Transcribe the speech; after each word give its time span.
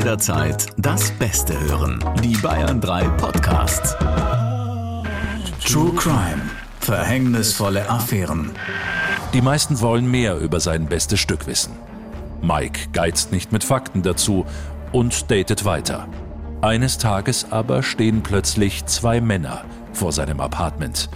jederzeit 0.00 0.66
das 0.78 1.10
Beste 1.10 1.60
hören. 1.60 2.02
Die 2.24 2.34
Bayern 2.38 2.80
3 2.80 3.06
Podcasts. 3.18 3.94
True 5.62 5.92
Crime. 5.94 6.40
Verhängnisvolle 6.80 7.86
Affären. 7.86 8.50
Die 9.34 9.42
meisten 9.42 9.78
wollen 9.82 10.10
mehr 10.10 10.38
über 10.38 10.58
sein 10.58 10.86
bestes 10.86 11.20
Stück 11.20 11.46
wissen. 11.46 11.74
Mike 12.40 12.88
geizt 12.94 13.30
nicht 13.30 13.52
mit 13.52 13.62
Fakten 13.62 14.00
dazu 14.00 14.46
und 14.90 15.30
datet 15.30 15.66
weiter. 15.66 16.08
Eines 16.62 16.96
Tages 16.96 17.52
aber 17.52 17.82
stehen 17.82 18.22
plötzlich 18.22 18.86
zwei 18.86 19.20
Männer 19.20 19.66
vor 19.92 20.12
seinem 20.12 20.40
Apartment. 20.40 21.10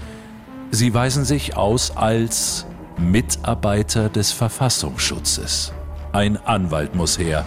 Sie 0.72 0.92
weisen 0.92 1.24
sich 1.24 1.56
aus 1.56 1.96
als 1.96 2.66
Mitarbeiter 2.98 4.10
des 4.10 4.32
Verfassungsschutzes. 4.32 5.72
Ein 6.12 6.36
Anwalt 6.36 6.94
muss 6.94 7.18
her. 7.18 7.46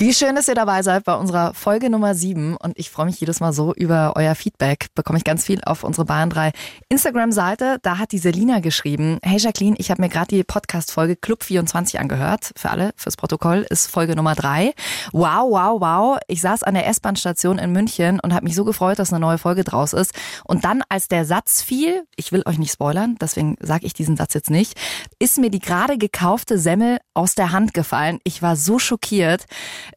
Wie 0.00 0.14
schön, 0.14 0.34
dass 0.34 0.48
ihr 0.48 0.54
dabei 0.54 0.80
seid 0.82 1.04
bei 1.04 1.14
unserer 1.14 1.52
Folge 1.52 1.90
Nummer 1.90 2.14
7 2.14 2.56
und 2.56 2.78
ich 2.78 2.88
freue 2.88 3.04
mich 3.04 3.20
jedes 3.20 3.40
Mal 3.40 3.52
so 3.52 3.74
über 3.74 4.14
euer 4.16 4.34
Feedback. 4.34 4.86
Bekomme 4.94 5.18
ich 5.18 5.24
ganz 5.24 5.44
viel 5.44 5.60
auf 5.62 5.84
unsere 5.84 6.06
Bayern 6.06 6.30
3 6.30 6.52
Instagram-Seite. 6.88 7.80
Da 7.82 7.98
hat 7.98 8.12
die 8.12 8.18
Selina 8.18 8.60
geschrieben, 8.60 9.18
hey 9.22 9.36
Jacqueline, 9.36 9.76
ich 9.76 9.90
habe 9.90 10.00
mir 10.00 10.08
gerade 10.08 10.28
die 10.28 10.42
Podcast-Folge 10.42 11.16
Club 11.16 11.44
24 11.44 12.00
angehört. 12.00 12.52
Für 12.56 12.70
alle, 12.70 12.92
fürs 12.96 13.18
Protokoll, 13.18 13.66
ist 13.68 13.88
Folge 13.88 14.16
Nummer 14.16 14.34
3. 14.34 14.72
Wow, 15.12 15.50
wow, 15.50 15.80
wow. 15.82 16.18
Ich 16.28 16.40
saß 16.40 16.62
an 16.62 16.72
der 16.72 16.86
S-Bahn-Station 16.86 17.58
in 17.58 17.70
München 17.70 18.20
und 18.20 18.32
habe 18.32 18.44
mich 18.44 18.54
so 18.54 18.64
gefreut, 18.64 18.98
dass 18.98 19.12
eine 19.12 19.20
neue 19.20 19.36
Folge 19.36 19.64
draus 19.64 19.92
ist. 19.92 20.14
Und 20.44 20.64
dann, 20.64 20.82
als 20.88 21.08
der 21.08 21.26
Satz 21.26 21.60
fiel, 21.60 22.04
ich 22.16 22.32
will 22.32 22.42
euch 22.46 22.58
nicht 22.58 22.72
spoilern, 22.72 23.16
deswegen 23.20 23.56
sage 23.60 23.84
ich 23.84 23.92
diesen 23.92 24.16
Satz 24.16 24.32
jetzt 24.32 24.48
nicht, 24.48 24.80
ist 25.18 25.36
mir 25.36 25.50
die 25.50 25.58
gerade 25.58 25.98
gekaufte 25.98 26.58
Semmel 26.58 27.00
aus 27.12 27.34
der 27.34 27.52
Hand 27.52 27.74
gefallen. 27.74 28.18
Ich 28.24 28.40
war 28.40 28.56
so 28.56 28.78
schockiert. 28.78 29.44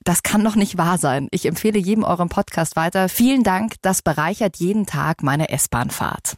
Das 0.03 0.23
kann 0.23 0.43
doch 0.43 0.55
nicht 0.55 0.77
wahr 0.77 0.97
sein. 0.97 1.27
Ich 1.31 1.45
empfehle 1.45 1.79
jedem 1.79 2.03
euren 2.03 2.29
Podcast 2.29 2.75
weiter. 2.75 3.09
Vielen 3.09 3.43
Dank, 3.43 3.75
das 3.81 4.01
bereichert 4.01 4.57
jeden 4.57 4.85
Tag 4.85 5.23
meine 5.23 5.49
S-Bahn-Fahrt. 5.49 6.37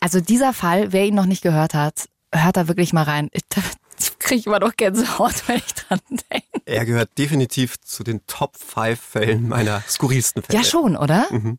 Also 0.00 0.20
dieser 0.20 0.52
Fall, 0.52 0.92
wer 0.92 1.06
ihn 1.06 1.14
noch 1.14 1.26
nicht 1.26 1.42
gehört 1.42 1.74
hat, 1.74 2.08
hört 2.32 2.56
da 2.56 2.68
wirklich 2.68 2.92
mal 2.92 3.04
rein. 3.04 3.28
Ich 3.32 3.44
kriege 4.18 4.42
immer 4.46 4.60
noch 4.60 4.76
Gänsehaut, 4.76 5.48
wenn 5.48 5.56
ich 5.56 5.74
dran 5.74 6.00
denke. 6.10 6.62
Er 6.66 6.84
gehört 6.84 7.16
definitiv 7.18 7.80
zu 7.80 8.04
den 8.04 8.26
Top 8.26 8.56
5 8.56 8.98
Fällen 8.98 9.48
meiner 9.48 9.82
skurrilsten 9.88 10.42
Fälle. 10.42 10.58
Ja, 10.58 10.64
schon, 10.64 10.96
oder? 10.96 11.26
Mhm. 11.30 11.58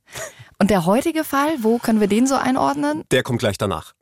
Und 0.58 0.70
der 0.72 0.86
heutige 0.86 1.24
Fall, 1.24 1.56
wo 1.62 1.80
können 1.80 2.00
wir 2.00 2.08
den 2.08 2.28
so 2.28 2.36
einordnen? 2.36 3.04
Der 3.12 3.24
kommt 3.24 3.40
gleich 3.40 3.58
danach. 3.58 3.94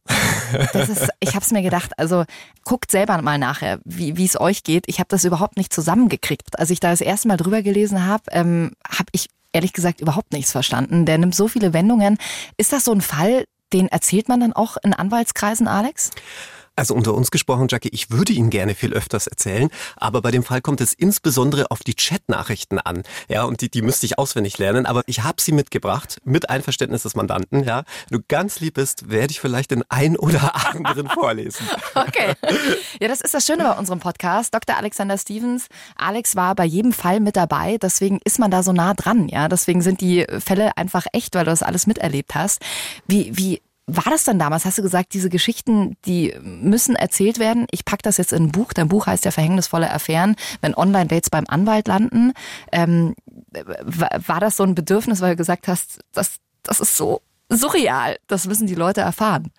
Das 0.73 0.89
ist, 0.89 1.09
ich 1.19 1.35
habe 1.35 1.43
es 1.43 1.51
mir 1.51 1.61
gedacht, 1.61 1.91
also 1.97 2.25
guckt 2.63 2.91
selber 2.91 3.21
mal 3.21 3.37
nachher, 3.37 3.79
wie 3.85 4.25
es 4.25 4.39
euch 4.39 4.63
geht. 4.63 4.85
Ich 4.87 4.99
habe 4.99 5.07
das 5.09 5.25
überhaupt 5.25 5.57
nicht 5.57 5.73
zusammengekriegt. 5.73 6.59
Als 6.59 6.69
ich 6.69 6.79
da 6.79 6.91
das 6.91 7.01
erste 7.01 7.27
Mal 7.27 7.37
drüber 7.37 7.61
gelesen 7.61 8.05
habe, 8.05 8.23
ähm, 8.31 8.71
habe 8.87 9.09
ich 9.11 9.27
ehrlich 9.51 9.73
gesagt 9.73 10.01
überhaupt 10.01 10.33
nichts 10.33 10.51
verstanden. 10.51 11.05
Der 11.05 11.17
nimmt 11.17 11.35
so 11.35 11.47
viele 11.47 11.73
Wendungen. 11.73 12.17
Ist 12.57 12.73
das 12.73 12.85
so 12.85 12.91
ein 12.91 13.01
Fall, 13.01 13.45
den 13.71 13.87
erzählt 13.87 14.27
man 14.29 14.39
dann 14.39 14.53
auch 14.53 14.77
in 14.83 14.93
Anwaltskreisen, 14.93 15.67
Alex? 15.67 16.11
Also 16.75 16.95
unter 16.95 17.13
uns 17.13 17.29
gesprochen, 17.29 17.67
Jackie, 17.69 17.89
ich 17.91 18.09
würde 18.09 18.33
Ihnen 18.33 18.49
gerne 18.49 18.73
viel 18.73 18.93
öfters 18.93 19.27
erzählen, 19.27 19.69
aber 19.95 20.21
bei 20.21 20.31
dem 20.31 20.43
Fall 20.43 20.61
kommt 20.61 20.81
es 20.81 20.93
insbesondere 20.93 21.69
auf 21.69 21.79
die 21.79 21.93
Chatnachrichten 21.93 22.79
an. 22.79 23.03
Ja, 23.29 23.43
und 23.43 23.61
die, 23.61 23.69
die 23.69 23.83
müsste 23.83 24.07
ich 24.07 24.17
auswendig 24.17 24.57
lernen, 24.57 24.87
aber 24.87 25.03
ich 25.05 25.23
habe 25.23 25.39
sie 25.39 25.51
mitgebracht, 25.51 26.17
mit 26.23 26.49
Einverständnis 26.49 27.03
des 27.03 27.15
Mandanten. 27.15 27.63
Ja, 27.63 27.83
Wenn 28.09 28.19
du 28.19 28.25
ganz 28.27 28.59
lieb 28.59 28.73
bist, 28.75 29.09
werde 29.11 29.31
ich 29.31 29.39
vielleicht 29.39 29.69
den 29.69 29.83
ein 29.89 30.17
oder 30.17 30.55
anderen 30.55 31.09
vorlesen. 31.13 31.67
Okay. 31.93 32.33
Ja, 32.99 33.07
das 33.07 33.21
ist 33.21 33.33
das 33.35 33.45
Schöne 33.45 33.63
bei 33.63 33.77
unserem 33.77 33.99
Podcast. 33.99 34.53
Dr. 34.53 34.75
Alexander 34.75 35.17
Stevens. 35.17 35.67
Alex 35.95 36.35
war 36.35 36.55
bei 36.55 36.65
jedem 36.65 36.93
Fall 36.93 37.19
mit 37.19 37.35
dabei, 37.35 37.77
deswegen 37.77 38.19
ist 38.23 38.39
man 38.39 38.49
da 38.49 38.63
so 38.63 38.73
nah 38.73 38.95
dran. 38.95 39.29
Ja, 39.29 39.47
deswegen 39.47 39.81
sind 39.81 40.01
die 40.01 40.25
Fälle 40.39 40.75
einfach 40.75 41.05
echt, 41.13 41.35
weil 41.35 41.45
du 41.45 41.51
das 41.51 41.61
alles 41.61 41.85
miterlebt 41.85 42.33
hast. 42.33 42.61
Wie, 43.07 43.37
wie 43.37 43.61
war 43.85 44.05
das 44.09 44.23
dann 44.23 44.39
damals? 44.39 44.65
Hast 44.65 44.77
du 44.77 44.81
gesagt, 44.81 45.13
diese 45.13 45.29
Geschichten, 45.29 45.97
die 46.05 46.33
müssen 46.41 46.95
erzählt 46.95 47.37
werden? 47.39 47.67
Ich 47.71 47.83
packe 47.83 48.03
das 48.03 48.17
jetzt 48.17 48.31
in 48.31 48.43
ein 48.43 48.51
Buch. 48.51 48.71
Dein 48.73 48.87
Buch 48.87 49.07
heißt 49.07 49.25
ja 49.25 49.31
Verhängnisvolle 49.31 49.91
Affären, 49.91 50.35
wenn 50.61 50.73
Online-Dates 50.73 51.29
beim 51.29 51.45
Anwalt 51.47 51.87
landen. 51.87 52.31
Ähm, 52.71 53.13
war 53.51 54.39
das 54.39 54.55
so 54.55 54.63
ein 54.63 54.75
Bedürfnis, 54.75 55.21
weil 55.21 55.31
du 55.31 55.37
gesagt 55.37 55.67
hast, 55.67 55.99
das, 56.13 56.37
das 56.63 56.79
ist 56.79 56.95
so 56.95 57.21
surreal. 57.49 58.17
Das 58.27 58.47
müssen 58.47 58.67
die 58.67 58.75
Leute 58.75 59.01
erfahren. 59.01 59.51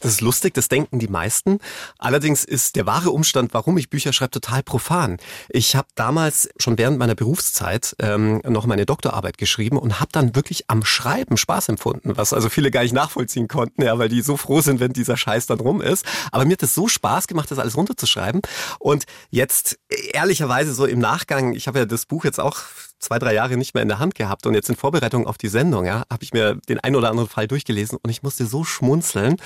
Das 0.00 0.12
ist 0.12 0.20
lustig, 0.22 0.54
das 0.54 0.68
denken 0.68 0.98
die 0.98 1.08
meisten. 1.08 1.58
Allerdings 1.98 2.44
ist 2.44 2.76
der 2.76 2.86
wahre 2.86 3.10
Umstand, 3.10 3.52
warum 3.52 3.76
ich 3.76 3.90
Bücher 3.90 4.14
schreibe, 4.14 4.30
total 4.30 4.62
profan. 4.62 5.18
Ich 5.50 5.76
habe 5.76 5.88
damals 5.94 6.48
schon 6.58 6.78
während 6.78 6.98
meiner 6.98 7.14
Berufszeit 7.14 7.94
ähm, 7.98 8.40
noch 8.48 8.64
meine 8.64 8.86
Doktorarbeit 8.86 9.36
geschrieben 9.36 9.76
und 9.76 10.00
habe 10.00 10.10
dann 10.12 10.34
wirklich 10.34 10.70
am 10.70 10.84
Schreiben 10.84 11.36
Spaß 11.36 11.68
empfunden, 11.68 12.16
was 12.16 12.32
also 12.32 12.48
viele 12.48 12.70
gar 12.70 12.82
nicht 12.82 12.94
nachvollziehen 12.94 13.46
konnten, 13.46 13.82
ja, 13.82 13.98
weil 13.98 14.08
die 14.08 14.22
so 14.22 14.38
froh 14.38 14.62
sind, 14.62 14.80
wenn 14.80 14.94
dieser 14.94 15.18
Scheiß 15.18 15.46
dann 15.46 15.60
rum 15.60 15.82
ist. 15.82 16.06
Aber 16.32 16.46
mir 16.46 16.54
hat 16.54 16.62
es 16.62 16.74
so 16.74 16.88
Spaß 16.88 17.26
gemacht, 17.26 17.50
das 17.50 17.58
alles 17.58 17.76
runterzuschreiben. 17.76 18.40
Und 18.78 19.04
jetzt 19.28 19.78
ehrlicherweise 20.12 20.72
so 20.72 20.86
im 20.86 20.98
Nachgang, 20.98 21.52
ich 21.52 21.66
habe 21.66 21.80
ja 21.80 21.84
das 21.84 22.06
Buch 22.06 22.24
jetzt 22.24 22.40
auch 22.40 22.56
zwei, 23.00 23.18
drei 23.18 23.34
Jahre 23.34 23.56
nicht 23.56 23.74
mehr 23.74 23.82
in 23.82 23.88
der 23.88 23.98
Hand 23.98 24.14
gehabt 24.14 24.46
und 24.46 24.54
jetzt 24.54 24.68
in 24.68 24.76
Vorbereitung 24.76 25.26
auf 25.26 25.38
die 25.38 25.48
Sendung, 25.48 25.86
ja, 25.86 26.04
habe 26.10 26.22
ich 26.22 26.32
mir 26.32 26.56
den 26.68 26.78
ein 26.80 26.94
oder 26.94 27.10
anderen 27.10 27.28
Fall 27.28 27.48
durchgelesen 27.48 27.98
und 28.02 28.10
ich 28.10 28.22
musste 28.22 28.46
so 28.46 28.62
schmunzeln 28.62 29.36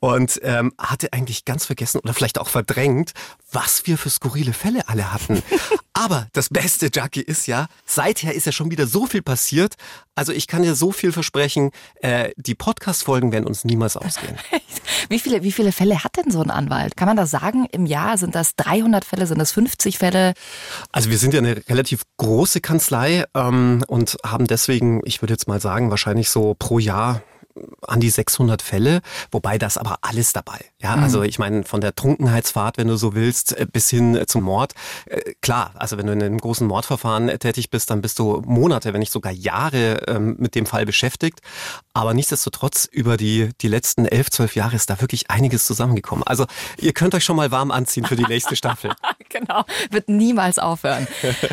und 0.00 0.40
ähm, 0.42 0.72
hatte 0.78 1.12
eigentlich 1.12 1.44
ganz 1.44 1.66
vergessen 1.66 2.00
oder 2.00 2.14
vielleicht 2.14 2.38
auch 2.38 2.48
verdrängt, 2.48 3.12
was 3.52 3.86
wir 3.86 3.98
für 3.98 4.10
skurrile 4.10 4.52
Fälle 4.52 4.88
alle 4.88 5.12
hatten. 5.12 5.42
Aber 5.96 6.26
das 6.32 6.48
beste, 6.48 6.90
Jackie, 6.92 7.20
ist 7.20 7.46
ja, 7.46 7.68
seither 7.86 8.34
ist 8.34 8.46
ja 8.46 8.52
schon 8.52 8.72
wieder 8.72 8.88
so 8.88 9.06
viel 9.06 9.22
passiert. 9.22 9.74
Also 10.16 10.32
ich 10.32 10.48
kann 10.48 10.62
dir 10.62 10.74
so 10.74 10.90
viel 10.90 11.12
versprechen, 11.12 11.70
äh, 12.00 12.32
die 12.36 12.56
Podcast-Folgen 12.56 13.30
werden 13.30 13.46
uns 13.46 13.64
niemals 13.64 13.96
ausgehen. 13.96 14.36
wie, 15.08 15.20
viele, 15.20 15.44
wie 15.44 15.52
viele 15.52 15.70
Fälle 15.70 16.02
hat 16.02 16.16
denn 16.16 16.32
so 16.32 16.42
ein 16.42 16.50
Anwalt? 16.50 16.96
Kann 16.96 17.06
man 17.06 17.16
das 17.16 17.30
sagen? 17.30 17.66
Im 17.70 17.86
Jahr 17.86 18.18
sind 18.18 18.34
das 18.34 18.56
300 18.56 19.04
Fälle, 19.04 19.28
sind 19.28 19.38
das 19.38 19.52
50 19.52 19.98
Fälle? 19.98 20.34
Also 20.90 21.10
wir 21.10 21.18
sind 21.18 21.32
ja 21.32 21.38
eine 21.38 21.62
relativ 21.68 22.02
große 22.16 22.60
Kanzlei 22.60 22.93
ähm, 23.34 23.82
und 23.88 24.16
haben 24.24 24.46
deswegen, 24.46 25.00
ich 25.04 25.20
würde 25.20 25.32
jetzt 25.34 25.48
mal 25.48 25.60
sagen, 25.60 25.90
wahrscheinlich 25.90 26.30
so 26.30 26.54
pro 26.56 26.78
Jahr 26.78 27.22
an 27.86 28.00
die 28.00 28.10
600 28.10 28.62
Fälle, 28.62 29.00
wobei 29.30 29.58
das 29.58 29.78
aber 29.78 29.98
alles 30.02 30.32
dabei. 30.32 30.58
Ja, 30.80 30.96
mhm. 30.96 31.04
also 31.04 31.22
ich 31.22 31.38
meine 31.38 31.64
von 31.64 31.80
der 31.80 31.94
Trunkenheitsfahrt, 31.94 32.78
wenn 32.78 32.88
du 32.88 32.96
so 32.96 33.14
willst, 33.14 33.56
äh, 33.56 33.66
bis 33.70 33.90
hin 33.90 34.16
äh, 34.16 34.26
zum 34.26 34.42
Mord. 34.42 34.72
Äh, 35.06 35.34
klar, 35.40 35.72
also 35.74 35.96
wenn 35.96 36.06
du 36.06 36.12
in 36.12 36.22
einem 36.22 36.38
großen 36.38 36.66
Mordverfahren 36.66 37.28
tätig 37.38 37.70
bist, 37.70 37.90
dann 37.90 38.02
bist 38.02 38.18
du 38.18 38.42
Monate, 38.46 38.92
wenn 38.92 39.00
nicht 39.00 39.12
sogar 39.12 39.32
Jahre 39.32 40.02
ähm, 40.08 40.36
mit 40.38 40.54
dem 40.54 40.66
Fall 40.66 40.86
beschäftigt. 40.86 41.40
Aber 41.92 42.14
nichtsdestotrotz 42.14 42.86
über 42.90 43.16
die 43.16 43.50
die 43.60 43.68
letzten 43.68 44.06
elf, 44.06 44.30
zwölf 44.30 44.56
Jahre 44.56 44.76
ist 44.76 44.90
da 44.90 45.00
wirklich 45.00 45.30
einiges 45.30 45.66
zusammengekommen. 45.66 46.24
Also 46.26 46.46
ihr 46.78 46.92
könnt 46.92 47.14
euch 47.14 47.24
schon 47.24 47.36
mal 47.36 47.50
warm 47.50 47.70
anziehen 47.70 48.04
für 48.04 48.16
die 48.16 48.24
nächste 48.24 48.56
Staffel. 48.56 48.92
genau, 49.28 49.64
wird 49.90 50.08
niemals 50.08 50.58
aufhören. 50.58 51.06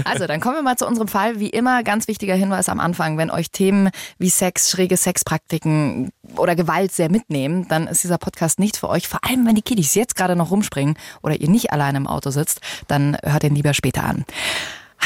Also 0.04 0.28
dann 0.28 0.40
kommen 0.40 0.56
wir 0.56 0.64
mal 0.64 0.78
zu 0.78 0.88
unserem 0.88 1.08
Fall. 1.08 1.40
Wie 1.40 1.50
immer 1.50 1.84
ganz 1.84 2.08
wichtiger 2.08 2.36
Hinweis 2.36 2.70
am 2.70 2.80
Anfang, 2.80 3.18
wenn 3.18 3.30
euch 3.30 3.52
Themen 3.52 3.90
wie 4.18 4.30
Sex, 4.30 4.72
schräge 4.72 4.98
Sexpraktiken 4.98 5.91
oder 6.38 6.56
Gewalt 6.56 6.92
sehr 6.92 7.10
mitnehmen, 7.10 7.68
dann 7.68 7.88
ist 7.88 8.04
dieser 8.04 8.18
Podcast 8.18 8.60
nicht 8.60 8.78
für 8.78 8.90
euch. 8.90 9.08
Vor 9.08 9.20
allem, 9.24 9.46
wenn 9.46 9.56
die 9.56 9.62
Kiddies 9.62 9.96
jetzt 9.96 10.16
gerade 10.16 10.36
noch 10.36 10.52
rumspringen 10.52 10.96
oder 11.22 11.40
ihr 11.40 11.50
nicht 11.50 11.72
alleine 11.72 11.98
im 11.98 12.08
Auto 12.08 12.30
sitzt, 12.30 12.62
dann 12.88 13.18
hört 13.24 13.44
ihn 13.44 13.56
lieber 13.56 13.74
später 13.74 14.04
an. 14.04 14.26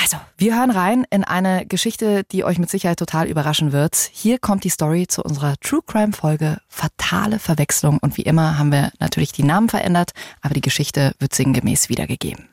Also, 0.01 0.17
wir 0.37 0.57
hören 0.57 0.71
rein 0.71 1.05
in 1.09 1.23
eine 1.23 1.65
Geschichte, 1.65 2.23
die 2.31 2.43
euch 2.43 2.59
mit 2.59 2.69
Sicherheit 2.69 2.99
total 2.99 3.27
überraschen 3.27 3.71
wird. 3.71 3.95
Hier 4.11 4.39
kommt 4.39 4.63
die 4.65 4.69
Story 4.69 5.07
zu 5.07 5.23
unserer 5.23 5.55
True 5.61 5.81
Crime 5.85 6.11
Folge 6.11 6.57
Fatale 6.67 7.39
Verwechslung. 7.39 7.97
Und 7.99 8.17
wie 8.17 8.23
immer 8.23 8.57
haben 8.57 8.71
wir 8.71 8.91
natürlich 8.99 9.31
die 9.31 9.43
Namen 9.43 9.69
verändert, 9.69 10.11
aber 10.41 10.53
die 10.53 10.61
Geschichte 10.61 11.13
wird 11.19 11.33
sinngemäß 11.33 11.87
wiedergegeben. 11.89 12.49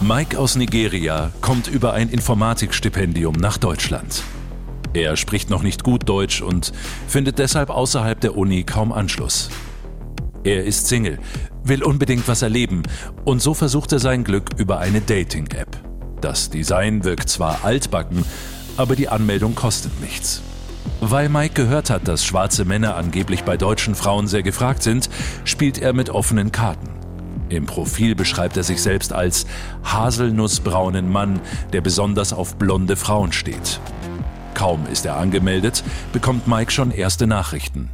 Mike 0.00 0.38
aus 0.38 0.56
Nigeria 0.56 1.32
kommt 1.40 1.68
über 1.68 1.94
ein 1.94 2.10
Informatikstipendium 2.10 3.34
nach 3.36 3.56
Deutschland. 3.56 4.22
Er 4.94 5.16
spricht 5.16 5.48
noch 5.48 5.62
nicht 5.62 5.84
gut 5.84 6.08
Deutsch 6.08 6.42
und 6.42 6.72
findet 7.08 7.38
deshalb 7.38 7.70
außerhalb 7.70 8.20
der 8.20 8.36
Uni 8.36 8.62
kaum 8.62 8.92
Anschluss. 8.92 9.48
Er 10.44 10.64
ist 10.64 10.88
Single, 10.88 11.18
will 11.64 11.82
unbedingt 11.82 12.28
was 12.28 12.42
erleben 12.42 12.82
und 13.24 13.40
so 13.40 13.54
versucht 13.54 13.92
er 13.92 14.00
sein 14.00 14.24
Glück 14.24 14.50
über 14.58 14.80
eine 14.80 15.00
Dating-App. 15.00 15.78
Das 16.20 16.50
Design 16.50 17.04
wirkt 17.04 17.28
zwar 17.28 17.64
altbacken, 17.64 18.24
aber 18.76 18.94
die 18.94 19.08
Anmeldung 19.08 19.54
kostet 19.54 19.98
nichts. 20.00 20.42
Weil 21.00 21.28
Mike 21.28 21.54
gehört 21.54 21.90
hat, 21.90 22.06
dass 22.06 22.24
schwarze 22.24 22.64
Männer 22.64 22.96
angeblich 22.96 23.44
bei 23.44 23.56
deutschen 23.56 23.94
Frauen 23.94 24.26
sehr 24.26 24.42
gefragt 24.42 24.82
sind, 24.82 25.08
spielt 25.44 25.78
er 25.78 25.92
mit 25.92 26.10
offenen 26.10 26.52
Karten. 26.52 26.90
Im 27.48 27.66
Profil 27.66 28.14
beschreibt 28.14 28.56
er 28.56 28.62
sich 28.62 28.82
selbst 28.82 29.12
als 29.12 29.46
haselnussbraunen 29.84 31.10
Mann, 31.10 31.40
der 31.72 31.80
besonders 31.80 32.32
auf 32.32 32.56
blonde 32.56 32.96
Frauen 32.96 33.32
steht. 33.32 33.80
Kaum 34.54 34.86
ist 34.86 35.06
er 35.06 35.16
angemeldet, 35.16 35.82
bekommt 36.12 36.46
Mike 36.46 36.70
schon 36.70 36.90
erste 36.90 37.26
Nachrichten. 37.26 37.90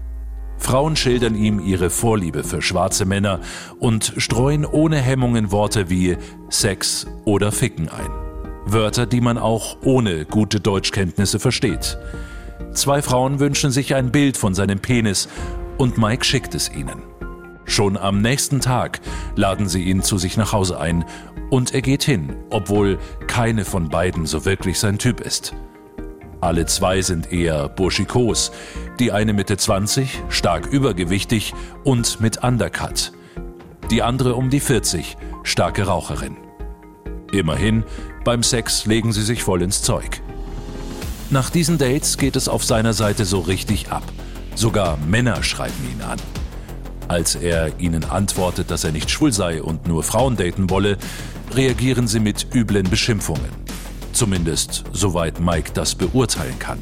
Frauen 0.59 0.97
schildern 0.97 1.35
ihm 1.35 1.61
ihre 1.61 1.89
Vorliebe 1.89 2.43
für 2.45 2.61
schwarze 2.61 3.05
Männer 3.05 3.41
und 3.79 4.13
streuen 4.17 4.67
ohne 4.67 4.97
Hemmungen 4.97 5.53
Worte 5.53 5.89
wie 5.89 6.17
Sex 6.51 7.07
oder 7.25 7.53
Ficken 7.53 7.89
ein. 7.89 8.11
Wörter, 8.67 9.07
die 9.07 9.21
man 9.21 9.39
auch 9.39 9.79
ohne 9.83 10.27
gute 10.27 10.61
Deutschkenntnisse 10.61 11.39
versteht. 11.39 11.97
Zwei 12.73 13.03
Frauen 13.03 13.41
wünschen 13.41 13.71
sich 13.71 13.95
ein 13.95 14.13
Bild 14.13 14.37
von 14.37 14.55
seinem 14.55 14.81
Penis 14.81 15.29
und 15.79 15.97
Mike 15.97 16.25
schickt 16.25 16.55
es 16.55 16.71
ihnen. 16.71 17.03
Schon 17.65 17.97
am 17.97 18.21
nächsten 18.21 18.61
Tag 18.61 19.01
laden 19.37 19.69
sie 19.69 19.85
ihn 19.85 20.03
zu 20.03 20.19
sich 20.19 20.37
nach 20.37 20.53
Hause 20.53 20.81
ein 20.81 21.05
und 21.51 21.75
er 21.75 21.83
geht 21.83 22.03
hin, 22.03 22.37
obwohl 22.51 22.99
keine 23.27 23.65
von 23.65 23.89
beiden 23.89 24.27
so 24.27 24.45
wirklich 24.45 24.79
sein 24.79 24.99
Typ 24.99 25.21
ist. 25.21 25.55
Alle 26.41 26.67
zwei 26.67 27.03
sind 27.03 27.33
eher 27.33 27.69
burschikos, 27.69 28.53
die 29.01 29.11
eine 29.11 29.33
Mitte 29.33 29.57
20, 29.57 30.23
stark 30.29 30.67
übergewichtig 30.67 31.53
und 31.83 32.21
mit 32.21 32.45
Undercut. 32.45 33.13
Die 33.91 34.03
andere 34.03 34.35
um 34.35 34.49
die 34.49 34.61
40, 34.61 35.17
starke 35.43 35.85
Raucherin. 35.85 36.37
Immerhin, 37.33 37.85
beim 38.25 38.43
Sex 38.43 38.87
legen 38.87 39.13
sie 39.13 39.23
sich 39.23 39.43
voll 39.43 39.63
ins 39.63 39.83
Zeug. 39.83 40.23
Nach 41.31 41.51
diesen 41.51 41.77
Dates 41.77 42.17
geht 42.17 42.37
es 42.37 42.49
auf 42.49 42.65
seiner 42.65 42.93
Seite 42.93 43.25
so 43.25 43.41
richtig 43.41 43.91
ab. 43.91 44.05
Sogar 44.55 44.97
Männer 44.97 45.43
schreiben 45.43 45.85
ihn 45.93 46.03
an. 46.03 46.19
Als 47.09 47.35
er 47.35 47.79
ihnen 47.81 48.05
antwortet, 48.05 48.71
dass 48.71 48.85
er 48.85 48.93
nicht 48.93 49.11
schwul 49.11 49.33
sei 49.33 49.63
und 49.63 49.89
nur 49.89 50.03
Frauen 50.03 50.37
daten 50.37 50.71
wolle, 50.71 50.99
reagieren 51.55 52.07
sie 52.07 52.21
mit 52.21 52.55
üblen 52.55 52.89
Beschimpfungen. 52.89 53.68
Zumindest 54.19 54.83
soweit 54.93 55.39
Mike 55.39 55.71
das 55.75 55.95
beurteilen 55.95 56.59
kann. 56.59 56.81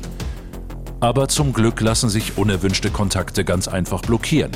Aber 1.00 1.28
zum 1.28 1.52
Glück 1.52 1.82
lassen 1.82 2.08
sich 2.08 2.38
unerwünschte 2.38 2.90
Kontakte 2.90 3.44
ganz 3.44 3.68
einfach 3.68 4.00
blockieren. 4.00 4.52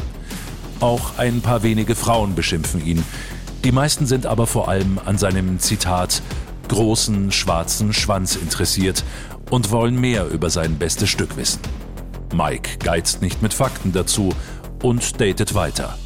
Auch 0.80 1.18
ein 1.18 1.42
paar 1.42 1.62
wenige 1.62 1.94
Frauen 1.94 2.34
beschimpfen 2.34 2.82
ihn. 2.82 3.04
Die 3.64 3.70
meisten 3.70 4.06
sind 4.06 4.24
aber 4.24 4.46
vor 4.46 4.70
allem 4.70 4.98
an 5.04 5.18
seinem 5.18 5.58
Zitat 5.58 6.22
großen 6.68 7.32
schwarzen 7.32 7.92
Schwanz 7.92 8.34
interessiert 8.34 9.04
und 9.50 9.70
wollen 9.70 10.00
mehr 10.00 10.28
über 10.28 10.48
sein 10.48 10.78
bestes 10.78 11.10
Stück 11.10 11.36
wissen. 11.36 11.60
Mike 12.32 12.78
geizt 12.78 13.20
nicht 13.20 13.42
mit 13.42 13.52
Fakten 13.52 13.92
dazu 13.92 14.30
und 14.82 15.20
datet 15.20 15.54
weiter. 15.54 15.98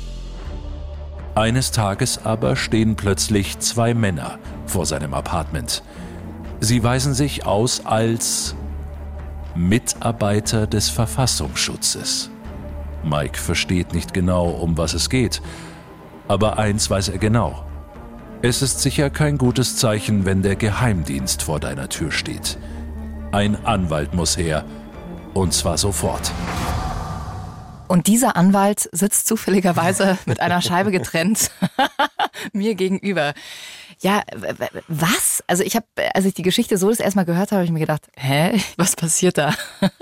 Eines 1.37 1.71
Tages 1.71 2.19
aber 2.25 2.57
stehen 2.57 2.97
plötzlich 2.97 3.61
zwei 3.61 3.95
Männer 3.95 4.41
vor 4.67 4.87
seinem 4.87 5.15
Apartment. 5.15 5.85
Sie 6.65 6.83
weisen 6.83 7.13
sich 7.13 7.45
aus 7.45 7.85
als 7.85 8.55
Mitarbeiter 9.55 10.67
des 10.67 10.89
Verfassungsschutzes. 10.89 12.31
Mike 13.03 13.39
versteht 13.39 13.93
nicht 13.93 14.15
genau, 14.15 14.49
um 14.49 14.79
was 14.79 14.95
es 14.95 15.11
geht, 15.11 15.43
aber 16.27 16.59
eins 16.59 16.89
weiß 16.89 17.11
er 17.11 17.19
genau. 17.19 17.67
Es 18.41 18.63
ist 18.63 18.81
sicher 18.81 19.11
kein 19.11 19.37
gutes 19.37 19.77
Zeichen, 19.77 20.25
wenn 20.25 20.41
der 20.41 20.57
Geheimdienst 20.57 21.43
vor 21.43 21.61
deiner 21.61 21.91
Tür 21.91 22.11
steht. 22.11 22.57
Ein 23.31 23.63
Anwalt 23.67 24.15
muss 24.15 24.39
her, 24.39 24.65
und 25.35 25.53
zwar 25.53 25.77
sofort. 25.77 26.33
Und 27.89 28.07
dieser 28.07 28.37
Anwalt 28.37 28.89
sitzt 28.93 29.27
zufälligerweise 29.27 30.17
mit 30.25 30.41
einer 30.41 30.63
Scheibe 30.63 30.91
getrennt 30.91 31.51
mir 32.55 32.75
gegenüber. 32.75 33.35
Ja, 34.05 34.23
was? 34.87 35.43
Also 35.47 35.63
ich 35.63 35.77
habe, 35.77 35.87
als 36.13 36.27
ich 36.27 36.35
die 36.35 36.43
Geschichte 36.43 36.77
so 36.77 36.91
das 36.91 37.01
erstmal 37.01 37.25
gehört 37.25 37.53
habe, 37.53 37.61
habe 37.61 37.65
ich 37.65 37.71
mir 37.71 37.81
gedacht, 37.81 38.03
hä, 38.17 38.61
was 38.77 38.97
passiert 38.97 39.39
da? 39.39 39.55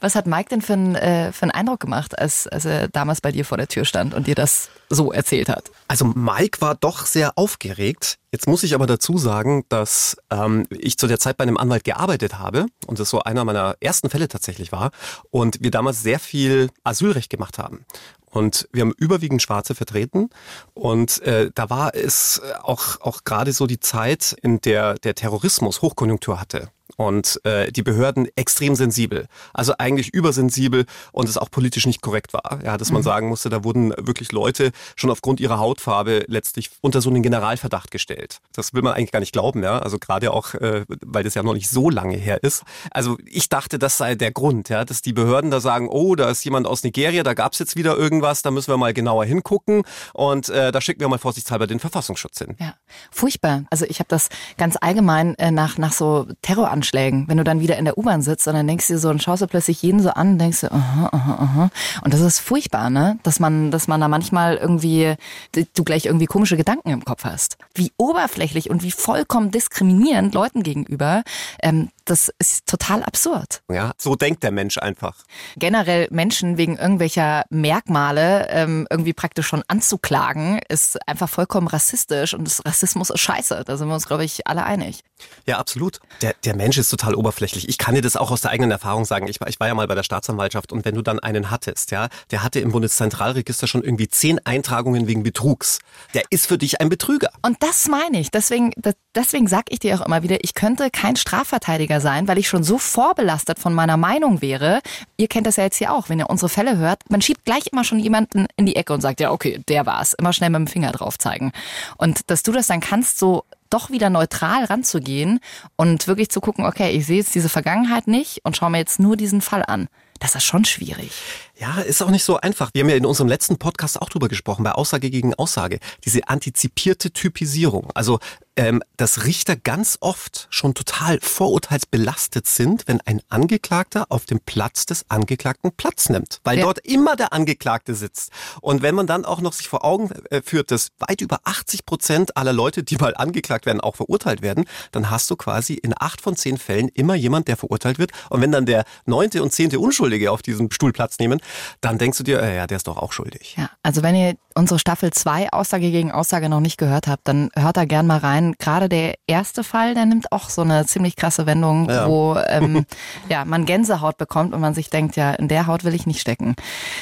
was 0.00 0.14
hat 0.14 0.26
Mike 0.26 0.50
denn 0.50 0.60
für, 0.60 0.74
ein, 0.74 0.94
äh, 0.94 1.32
für 1.32 1.44
einen 1.44 1.52
Eindruck 1.52 1.80
gemacht, 1.80 2.18
als, 2.18 2.46
als 2.46 2.66
er 2.66 2.88
damals 2.88 3.22
bei 3.22 3.32
dir 3.32 3.46
vor 3.46 3.56
der 3.56 3.66
Tür 3.66 3.86
stand 3.86 4.12
und 4.12 4.26
dir 4.26 4.34
das 4.34 4.68
so 4.90 5.10
erzählt 5.10 5.48
hat? 5.48 5.70
Also 5.88 6.04
Mike 6.04 6.60
war 6.60 6.74
doch 6.74 7.06
sehr 7.06 7.38
aufgeregt. 7.38 8.18
Jetzt 8.30 8.46
muss 8.46 8.62
ich 8.62 8.74
aber 8.74 8.86
dazu 8.86 9.16
sagen, 9.16 9.64
dass 9.70 10.18
ähm, 10.30 10.66
ich 10.68 10.98
zu 10.98 11.06
der 11.06 11.18
Zeit 11.18 11.38
bei 11.38 11.44
einem 11.44 11.56
Anwalt 11.56 11.84
gearbeitet 11.84 12.38
habe 12.38 12.66
und 12.86 13.00
das 13.00 13.08
so 13.08 13.20
einer 13.22 13.46
meiner 13.46 13.76
ersten 13.80 14.10
Fälle 14.10 14.28
tatsächlich 14.28 14.70
war 14.70 14.90
und 15.30 15.62
wir 15.62 15.70
damals 15.70 16.02
sehr 16.02 16.18
viel 16.18 16.68
Asylrecht 16.84 17.30
gemacht 17.30 17.56
haben. 17.56 17.86
Und 18.36 18.68
wir 18.70 18.82
haben 18.82 18.92
überwiegend 18.98 19.40
Schwarze 19.40 19.74
vertreten. 19.74 20.28
Und 20.74 21.22
äh, 21.22 21.50
da 21.54 21.70
war 21.70 21.94
es 21.94 22.42
auch, 22.62 23.00
auch 23.00 23.24
gerade 23.24 23.52
so 23.52 23.66
die 23.66 23.80
Zeit, 23.80 24.36
in 24.42 24.60
der 24.60 24.94
der 24.94 25.14
Terrorismus 25.14 25.80
Hochkonjunktur 25.80 26.38
hatte 26.38 26.68
und 26.96 27.40
äh, 27.44 27.70
die 27.70 27.82
Behörden 27.82 28.28
extrem 28.36 28.74
sensibel, 28.74 29.26
also 29.52 29.74
eigentlich 29.78 30.12
übersensibel 30.12 30.86
und 31.12 31.28
es 31.28 31.36
auch 31.36 31.50
politisch 31.50 31.86
nicht 31.86 32.02
korrekt 32.02 32.32
war. 32.32 32.60
Ja, 32.64 32.76
dass 32.76 32.90
man 32.90 33.02
mhm. 33.02 33.04
sagen 33.04 33.28
musste, 33.28 33.48
da 33.48 33.64
wurden 33.64 33.90
wirklich 33.98 34.32
Leute 34.32 34.72
schon 34.96 35.10
aufgrund 35.10 35.40
ihrer 35.40 35.58
Hautfarbe 35.58 36.24
letztlich 36.26 36.70
unter 36.80 37.00
so 37.00 37.10
einen 37.10 37.22
Generalverdacht 37.22 37.90
gestellt. 37.90 38.38
Das 38.54 38.74
will 38.74 38.82
man 38.82 38.94
eigentlich 38.94 39.12
gar 39.12 39.20
nicht 39.20 39.32
glauben, 39.32 39.62
ja. 39.62 39.78
Also 39.78 39.98
gerade 39.98 40.32
auch, 40.32 40.54
äh, 40.54 40.84
weil 41.04 41.24
das 41.24 41.34
ja 41.34 41.42
noch 41.42 41.54
nicht 41.54 41.68
so 41.68 41.90
lange 41.90 42.16
her 42.16 42.42
ist. 42.42 42.64
Also 42.90 43.18
ich 43.26 43.48
dachte, 43.48 43.78
das 43.78 43.98
sei 43.98 44.14
der 44.14 44.32
Grund, 44.32 44.68
ja, 44.68 44.84
dass 44.84 45.02
die 45.02 45.12
Behörden 45.12 45.50
da 45.50 45.60
sagen, 45.60 45.88
oh, 45.88 46.14
da 46.14 46.30
ist 46.30 46.44
jemand 46.44 46.66
aus 46.66 46.82
Nigeria, 46.82 47.22
da 47.22 47.34
gab's 47.34 47.58
jetzt 47.58 47.76
wieder 47.76 47.96
irgendwas, 47.96 48.42
da 48.42 48.50
müssen 48.50 48.72
wir 48.72 48.78
mal 48.78 48.94
genauer 48.94 49.24
hingucken 49.24 49.82
und 50.14 50.48
äh, 50.48 50.72
da 50.72 50.80
schicken 50.80 51.00
wir 51.00 51.08
mal 51.08 51.18
vorsichtshalber 51.18 51.66
den 51.66 51.78
Verfassungsschutz 51.78 52.38
hin. 52.38 52.56
Ja, 52.58 52.74
furchtbar. 53.10 53.64
Also 53.70 53.84
ich 53.86 53.98
habe 53.98 54.08
das 54.08 54.28
ganz 54.56 54.76
allgemein 54.80 55.34
äh, 55.36 55.50
nach 55.50 55.78
nach 55.78 55.92
so 55.92 56.26
Terroranschlägen 56.42 56.85
Anschlägen, 56.86 57.26
wenn 57.28 57.36
du 57.36 57.44
dann 57.44 57.60
wieder 57.60 57.76
in 57.76 57.84
der 57.84 57.98
U-Bahn 57.98 58.22
sitzt 58.22 58.46
und 58.46 58.54
dann 58.54 58.66
denkst 58.66 58.86
du 58.86 58.94
dir 58.94 58.98
so 58.98 59.10
und 59.10 59.22
schaust 59.22 59.42
du 59.42 59.46
plötzlich 59.46 59.82
jeden 59.82 60.00
so 60.00 60.10
an 60.10 60.32
und 60.32 60.38
denkst 60.38 60.60
du, 60.60 60.72
aha, 60.72 61.08
aha, 61.12 61.34
aha. 61.34 61.70
Und 62.04 62.14
das 62.14 62.20
ist 62.20 62.38
furchtbar, 62.38 62.90
ne? 62.90 63.18
Dass 63.22 63.40
man, 63.40 63.70
dass 63.70 63.88
man 63.88 64.00
da 64.00 64.08
manchmal 64.08 64.56
irgendwie, 64.56 65.14
du 65.52 65.84
gleich 65.84 66.06
irgendwie 66.06 66.26
komische 66.26 66.56
Gedanken 66.56 66.90
im 66.90 67.04
Kopf 67.04 67.24
hast. 67.24 67.56
Wie 67.74 67.92
oberflächlich 67.96 68.70
und 68.70 68.82
wie 68.82 68.92
vollkommen 68.92 69.50
diskriminierend 69.50 70.34
Leuten 70.34 70.62
gegenüber, 70.62 71.22
ähm, 71.60 71.90
das 72.04 72.30
ist 72.38 72.66
total 72.66 73.02
absurd. 73.02 73.62
Ja, 73.70 73.92
so 73.98 74.14
denkt 74.14 74.44
der 74.44 74.52
Mensch 74.52 74.78
einfach. 74.78 75.24
Generell 75.56 76.06
Menschen 76.10 76.56
wegen 76.56 76.76
irgendwelcher 76.76 77.44
Merkmale 77.50 78.46
ähm, 78.48 78.86
irgendwie 78.90 79.12
praktisch 79.12 79.48
schon 79.48 79.64
anzuklagen, 79.66 80.60
ist 80.68 80.98
einfach 81.08 81.28
vollkommen 81.28 81.66
rassistisch 81.66 82.32
und 82.32 82.44
das 82.46 82.64
Rassismus 82.64 83.10
ist 83.10 83.20
scheiße. 83.20 83.64
Da 83.66 83.76
sind 83.76 83.88
wir 83.88 83.94
uns, 83.94 84.06
glaube 84.06 84.24
ich, 84.24 84.46
alle 84.46 84.64
einig. 84.64 85.02
Ja, 85.46 85.58
absolut. 85.58 86.00
Der, 86.22 86.34
der 86.44 86.56
Mensch 86.56 86.76
ist 86.76 86.90
total 86.90 87.14
oberflächlich. 87.14 87.68
Ich 87.68 87.78
kann 87.78 87.94
dir 87.94 88.02
das 88.02 88.16
auch 88.16 88.30
aus 88.30 88.40
der 88.40 88.50
eigenen 88.50 88.70
Erfahrung 88.70 89.04
sagen. 89.04 89.28
Ich 89.28 89.40
war, 89.40 89.48
ich 89.48 89.60
war 89.60 89.68
ja 89.68 89.74
mal 89.74 89.86
bei 89.86 89.94
der 89.94 90.02
Staatsanwaltschaft 90.02 90.72
und 90.72 90.84
wenn 90.84 90.94
du 90.94 91.02
dann 91.02 91.20
einen 91.20 91.50
hattest, 91.50 91.90
ja, 91.90 92.08
der 92.30 92.42
hatte 92.42 92.60
im 92.60 92.72
Bundeszentralregister 92.72 93.66
schon 93.66 93.82
irgendwie 93.82 94.08
zehn 94.08 94.44
Eintragungen 94.44 95.06
wegen 95.06 95.22
Betrugs. 95.22 95.78
Der 96.14 96.24
ist 96.30 96.46
für 96.46 96.58
dich 96.58 96.80
ein 96.80 96.88
Betrüger. 96.88 97.30
Und 97.42 97.62
das 97.62 97.88
meine 97.88 98.18
ich. 98.18 98.30
Deswegen, 98.30 98.72
deswegen 99.14 99.46
sag 99.46 99.66
ich 99.70 99.78
dir 99.78 99.98
auch 99.98 100.04
immer 100.04 100.22
wieder, 100.22 100.42
ich 100.42 100.54
könnte 100.54 100.90
kein 100.90 101.16
Strafverteidiger 101.16 102.00
sein, 102.00 102.28
weil 102.28 102.38
ich 102.38 102.48
schon 102.48 102.64
so 102.64 102.78
vorbelastet 102.78 103.58
von 103.58 103.72
meiner 103.72 103.96
Meinung 103.96 104.42
wäre. 104.42 104.80
Ihr 105.16 105.28
kennt 105.28 105.46
das 105.46 105.56
ja 105.56 105.64
jetzt 105.64 105.76
hier 105.76 105.92
auch, 105.92 106.08
wenn 106.08 106.18
ihr 106.18 106.28
unsere 106.28 106.48
Fälle 106.48 106.76
hört. 106.76 107.08
Man 107.08 107.22
schiebt 107.22 107.44
gleich 107.44 107.68
immer 107.72 107.84
schon 107.84 107.98
jemanden 107.98 108.46
in 108.56 108.66
die 108.66 108.76
Ecke 108.76 108.92
und 108.92 109.00
sagt, 109.00 109.20
ja, 109.20 109.30
okay, 109.30 109.62
der 109.68 109.86
war's. 109.86 110.14
Immer 110.14 110.32
schnell 110.32 110.50
mit 110.50 110.58
dem 110.58 110.66
Finger 110.66 110.92
drauf 110.92 111.18
zeigen. 111.18 111.52
Und 111.96 112.30
dass 112.30 112.42
du 112.42 112.52
das 112.52 112.66
dann 112.66 112.80
kannst, 112.80 113.18
so 113.18 113.44
doch 113.70 113.90
wieder 113.90 114.10
neutral 114.10 114.64
ranzugehen 114.64 115.40
und 115.76 116.06
wirklich 116.06 116.30
zu 116.30 116.40
gucken, 116.40 116.64
okay, 116.64 116.90
ich 116.90 117.06
sehe 117.06 117.18
jetzt 117.18 117.34
diese 117.34 117.48
Vergangenheit 117.48 118.06
nicht 118.06 118.40
und 118.44 118.56
schaue 118.56 118.70
mir 118.70 118.78
jetzt 118.78 119.00
nur 119.00 119.16
diesen 119.16 119.40
Fall 119.40 119.64
an. 119.66 119.88
Das 120.20 120.34
ist 120.34 120.44
schon 120.44 120.64
schwierig. 120.64 121.12
Ja, 121.58 121.80
ist 121.80 122.02
auch 122.02 122.10
nicht 122.10 122.24
so 122.24 122.36
einfach. 122.36 122.70
Wir 122.74 122.82
haben 122.82 122.90
ja 122.90 122.96
in 122.96 123.06
unserem 123.06 123.28
letzten 123.28 123.56
Podcast 123.56 124.00
auch 124.00 124.10
drüber 124.10 124.28
gesprochen, 124.28 124.62
bei 124.62 124.72
Aussage 124.72 125.08
gegen 125.08 125.34
Aussage. 125.34 125.78
Diese 126.04 126.28
antizipierte 126.28 127.12
Typisierung. 127.12 127.90
Also, 127.94 128.18
ähm, 128.56 128.82
dass 128.96 129.24
Richter 129.24 129.56
ganz 129.56 129.98
oft 130.00 130.48
schon 130.50 130.74
total 130.74 131.18
vorurteilsbelastet 131.20 132.46
sind, 132.46 132.84
wenn 132.86 133.00
ein 133.02 133.20
Angeklagter 133.28 134.06
auf 134.10 134.24
dem 134.24 134.40
Platz 134.40 134.86
des 134.86 135.04
Angeklagten 135.08 135.72
Platz 135.72 136.08
nimmt. 136.08 136.40
Weil 136.44 136.58
ja. 136.58 136.64
dort 136.64 136.78
immer 136.78 137.16
der 137.16 137.32
Angeklagte 137.32 137.94
sitzt. 137.94 138.32
Und 138.60 138.82
wenn 138.82 138.94
man 138.94 139.06
dann 139.06 139.24
auch 139.24 139.40
noch 139.40 139.52
sich 139.52 139.68
vor 139.68 139.84
Augen 139.84 140.10
äh, 140.30 140.42
führt, 140.42 140.70
dass 140.70 140.88
weit 140.98 141.20
über 141.20 141.40
80 141.44 141.86
Prozent 141.86 142.36
aller 142.36 142.52
Leute, 142.52 142.82
die 142.82 142.96
mal 142.96 143.14
angeklagt 143.14 143.64
werden, 143.66 143.80
auch 143.80 143.96
verurteilt 143.96 144.42
werden, 144.42 144.66
dann 144.92 145.10
hast 145.10 145.30
du 145.30 145.36
quasi 145.36 145.74
in 145.74 145.94
acht 145.98 146.20
von 146.20 146.36
zehn 146.36 146.58
Fällen 146.58 146.88
immer 146.88 147.14
jemand, 147.14 147.48
der 147.48 147.56
verurteilt 147.56 147.98
wird. 147.98 148.12
Und 148.28 148.42
wenn 148.42 148.52
dann 148.52 148.66
der 148.66 148.84
neunte 149.06 149.42
und 149.42 149.52
zehnte 149.52 149.80
Unschuldige 149.80 150.30
auf 150.32 150.42
diesem 150.42 150.70
Stuhl 150.70 150.92
Platz 150.92 151.18
nehmen, 151.18 151.40
dann 151.80 151.98
denkst 151.98 152.18
du 152.18 152.24
dir, 152.24 152.42
äh, 152.42 152.56
ja, 152.56 152.66
der 152.66 152.76
ist 152.76 152.86
doch 152.86 152.96
auch 152.96 153.12
schuldig. 153.12 153.54
Ja, 153.56 153.70
also 153.82 154.02
wenn 154.02 154.14
ihr 154.14 154.34
unsere 154.54 154.78
Staffel 154.78 155.12
2 155.12 155.52
Aussage 155.52 155.90
gegen 155.90 156.10
Aussage 156.12 156.48
noch 156.48 156.60
nicht 156.60 156.78
gehört 156.78 157.06
habt, 157.06 157.28
dann 157.28 157.50
hört 157.54 157.76
da 157.76 157.84
gern 157.84 158.06
mal 158.06 158.18
rein. 158.18 158.54
Gerade 158.58 158.88
der 158.88 159.14
erste 159.26 159.64
Fall, 159.64 159.94
der 159.94 160.06
nimmt 160.06 160.32
auch 160.32 160.50
so 160.50 160.62
eine 160.62 160.86
ziemlich 160.86 161.16
krasse 161.16 161.46
Wendung, 161.46 161.88
ja. 161.88 162.08
wo 162.08 162.36
ähm, 162.48 162.86
ja, 163.28 163.44
man 163.44 163.66
Gänsehaut 163.66 164.16
bekommt 164.16 164.54
und 164.54 164.60
man 164.60 164.74
sich 164.74 164.90
denkt, 164.90 165.16
ja, 165.16 165.32
in 165.32 165.48
der 165.48 165.66
Haut 165.66 165.84
will 165.84 165.94
ich 165.94 166.06
nicht 166.06 166.20
stecken. 166.20 166.56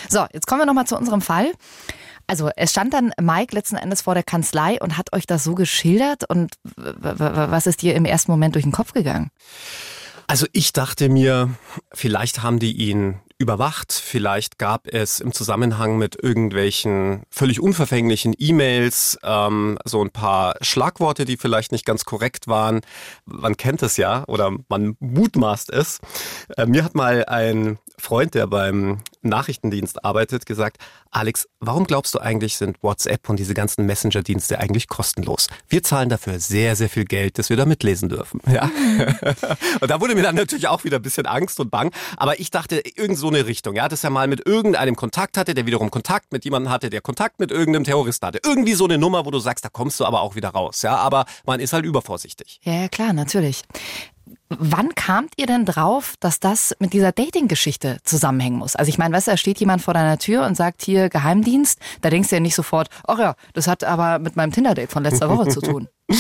So, 0.08 0.26
jetzt 0.32 0.46
kommen 0.46 0.60
wir 0.60 0.66
nochmal 0.66 0.86
zu 0.86 0.96
unserem 0.96 1.20
Fall. 1.20 1.52
Also 2.26 2.50
es 2.56 2.70
stand 2.70 2.94
dann 2.94 3.12
Mike 3.20 3.54
letzten 3.54 3.76
Endes 3.76 4.02
vor 4.02 4.14
der 4.14 4.22
Kanzlei 4.22 4.78
und 4.80 4.96
hat 4.96 5.12
euch 5.12 5.26
das 5.26 5.44
so 5.44 5.54
geschildert 5.54 6.28
und 6.28 6.54
was 6.76 7.66
ist 7.66 7.82
dir 7.82 7.94
im 7.94 8.06
ersten 8.06 8.30
Moment 8.30 8.54
durch 8.54 8.64
den 8.64 8.72
Kopf 8.72 8.92
gegangen? 8.92 9.30
Also 10.26 10.46
ich 10.52 10.72
dachte 10.72 11.10
mir, 11.10 11.50
vielleicht 11.92 12.42
haben 12.42 12.58
die 12.58 12.72
ihn 12.72 13.20
überwacht. 13.38 13.92
Vielleicht 13.92 14.58
gab 14.58 14.86
es 14.86 15.20
im 15.20 15.32
Zusammenhang 15.32 15.98
mit 15.98 16.22
irgendwelchen 16.22 17.24
völlig 17.30 17.60
unverfänglichen 17.60 18.34
E-Mails 18.38 19.18
ähm, 19.22 19.78
so 19.84 20.02
ein 20.02 20.10
paar 20.10 20.54
Schlagworte, 20.60 21.24
die 21.24 21.36
vielleicht 21.36 21.72
nicht 21.72 21.84
ganz 21.84 22.04
korrekt 22.04 22.46
waren. 22.46 22.82
Man 23.24 23.56
kennt 23.56 23.82
es 23.82 23.96
ja 23.96 24.24
oder 24.28 24.52
man 24.68 24.96
mutmaßt 25.00 25.70
es. 25.70 26.00
Äh, 26.56 26.66
mir 26.66 26.84
hat 26.84 26.94
mal 26.94 27.24
ein 27.24 27.78
Freund, 27.98 28.34
der 28.34 28.46
beim 28.46 29.00
Nachrichtendienst 29.22 30.04
arbeitet, 30.04 30.46
gesagt, 30.46 30.78
Alex, 31.10 31.48
warum 31.60 31.84
glaubst 31.84 32.14
du 32.14 32.18
eigentlich, 32.18 32.56
sind 32.56 32.82
WhatsApp 32.82 33.28
und 33.28 33.38
diese 33.38 33.54
ganzen 33.54 33.86
Messenger-Dienste 33.86 34.58
eigentlich 34.58 34.88
kostenlos? 34.88 35.48
Wir 35.68 35.82
zahlen 35.82 36.08
dafür 36.08 36.40
sehr, 36.40 36.76
sehr 36.76 36.88
viel 36.88 37.04
Geld, 37.04 37.38
dass 37.38 37.50
wir 37.50 37.56
da 37.56 37.64
mitlesen 37.64 38.08
dürfen. 38.08 38.40
Ja? 38.46 38.64
und 39.80 39.90
da 39.90 40.00
wurde 40.00 40.14
mir 40.14 40.22
dann 40.22 40.34
natürlich 40.34 40.68
auch 40.68 40.84
wieder 40.84 40.96
ein 40.96 41.02
bisschen 41.02 41.26
Angst 41.26 41.60
und 41.60 41.70
Bang. 41.70 41.92
Aber 42.16 42.40
ich 42.40 42.50
dachte, 42.50 42.82
irgend 42.96 43.16
so 43.16 43.28
eine 43.28 43.46
Richtung, 43.46 43.76
ja, 43.76 43.88
dass 43.88 44.04
er 44.04 44.10
mal 44.10 44.26
mit 44.26 44.46
irgendeinem 44.46 44.96
Kontakt 44.96 45.38
hatte, 45.38 45.54
der 45.54 45.66
wiederum 45.66 45.90
Kontakt 45.90 46.32
mit 46.32 46.44
jemandem 46.44 46.72
hatte, 46.72 46.90
der 46.90 47.00
Kontakt 47.00 47.38
mit 47.38 47.52
irgendeinem 47.52 47.84
Terroristen 47.84 48.26
hatte. 48.26 48.40
Irgendwie 48.44 48.74
so 48.74 48.84
eine 48.84 48.98
Nummer, 48.98 49.24
wo 49.24 49.30
du 49.30 49.38
sagst, 49.38 49.64
da 49.64 49.68
kommst 49.68 50.00
du 50.00 50.04
aber 50.04 50.20
auch 50.20 50.34
wieder 50.34 50.50
raus. 50.50 50.82
Ja, 50.82 50.96
aber 50.96 51.24
man 51.46 51.60
ist 51.60 51.72
halt 51.72 51.84
übervorsichtig. 51.84 52.60
Ja, 52.64 52.72
ja 52.72 52.88
klar, 52.88 53.12
natürlich. 53.12 53.62
Wann 54.48 54.94
kamt 54.94 55.34
ihr 55.36 55.46
denn 55.46 55.64
drauf, 55.64 56.14
dass 56.20 56.40
das 56.40 56.74
mit 56.78 56.92
dieser 56.92 57.12
Dating-Geschichte 57.12 57.98
zusammenhängen 58.04 58.58
muss? 58.58 58.76
Also 58.76 58.88
ich 58.88 58.98
meine, 58.98 59.14
weißt 59.14 59.26
du, 59.26 59.32
da 59.32 59.36
steht 59.36 59.60
jemand 59.60 59.82
vor 59.82 59.94
deiner 59.94 60.18
Tür 60.18 60.46
und 60.46 60.56
sagt 60.56 60.82
hier 60.82 61.08
Geheimdienst, 61.08 61.78
da 62.00 62.10
denkst 62.10 62.30
du 62.30 62.36
ja 62.36 62.40
nicht 62.40 62.54
sofort, 62.54 62.88
ach 63.06 63.18
ja, 63.18 63.34
das 63.52 63.66
hat 63.66 63.84
aber 63.84 64.18
mit 64.18 64.36
meinem 64.36 64.52
Tinder-Date 64.52 64.90
von 64.90 65.02
letzter 65.02 65.28
Woche 65.28 65.48
zu 65.48 65.60
tun. 65.60 65.88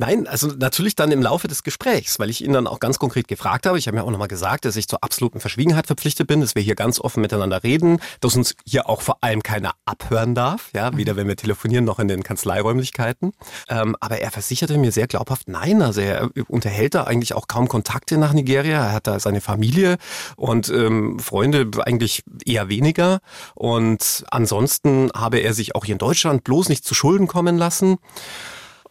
Nein, 0.00 0.26
also 0.26 0.46
natürlich 0.46 0.96
dann 0.96 1.12
im 1.12 1.20
Laufe 1.20 1.46
des 1.46 1.62
Gesprächs, 1.62 2.18
weil 2.18 2.30
ich 2.30 2.42
ihn 2.42 2.54
dann 2.54 2.66
auch 2.66 2.80
ganz 2.80 2.98
konkret 2.98 3.28
gefragt 3.28 3.66
habe. 3.66 3.78
Ich 3.78 3.86
habe 3.86 3.98
ja 3.98 4.02
auch 4.02 4.10
nochmal 4.10 4.28
gesagt, 4.28 4.64
dass 4.64 4.76
ich 4.76 4.88
zur 4.88 5.04
absoluten 5.04 5.40
Verschwiegenheit 5.40 5.86
verpflichtet 5.86 6.26
bin, 6.26 6.40
dass 6.40 6.54
wir 6.54 6.62
hier 6.62 6.74
ganz 6.74 6.98
offen 6.98 7.20
miteinander 7.20 7.62
reden, 7.62 8.00
dass 8.20 8.34
uns 8.34 8.54
hier 8.64 8.88
auch 8.88 9.02
vor 9.02 9.18
allem 9.20 9.42
keiner 9.42 9.72
abhören 9.84 10.34
darf, 10.34 10.70
ja, 10.74 10.96
weder 10.96 11.16
wenn 11.16 11.28
wir 11.28 11.36
telefonieren 11.36 11.84
noch 11.84 11.98
in 11.98 12.08
den 12.08 12.22
Kanzleiräumlichkeiten. 12.22 13.32
Ähm, 13.68 13.94
aber 14.00 14.20
er 14.20 14.30
versicherte 14.30 14.78
mir 14.78 14.90
sehr 14.90 15.06
glaubhaft, 15.06 15.50
nein, 15.50 15.82
also 15.82 16.00
er 16.00 16.30
unterhält 16.48 16.94
da 16.94 17.04
eigentlich 17.04 17.34
auch 17.34 17.46
kaum 17.46 17.68
Kontakte 17.68 18.16
nach 18.16 18.32
Nigeria. 18.32 18.86
Er 18.86 18.92
hat 18.92 19.06
da 19.06 19.20
seine 19.20 19.42
Familie 19.42 19.98
und 20.36 20.70
ähm, 20.70 21.18
Freunde 21.18 21.70
eigentlich 21.84 22.22
eher 22.46 22.70
weniger. 22.70 23.20
Und 23.54 24.24
ansonsten 24.30 25.10
habe 25.14 25.40
er 25.40 25.52
sich 25.52 25.74
auch 25.74 25.84
hier 25.84 25.96
in 25.96 25.98
Deutschland 25.98 26.42
bloß 26.42 26.70
nicht 26.70 26.86
zu 26.86 26.94
Schulden 26.94 27.26
kommen 27.26 27.58
lassen. 27.58 27.98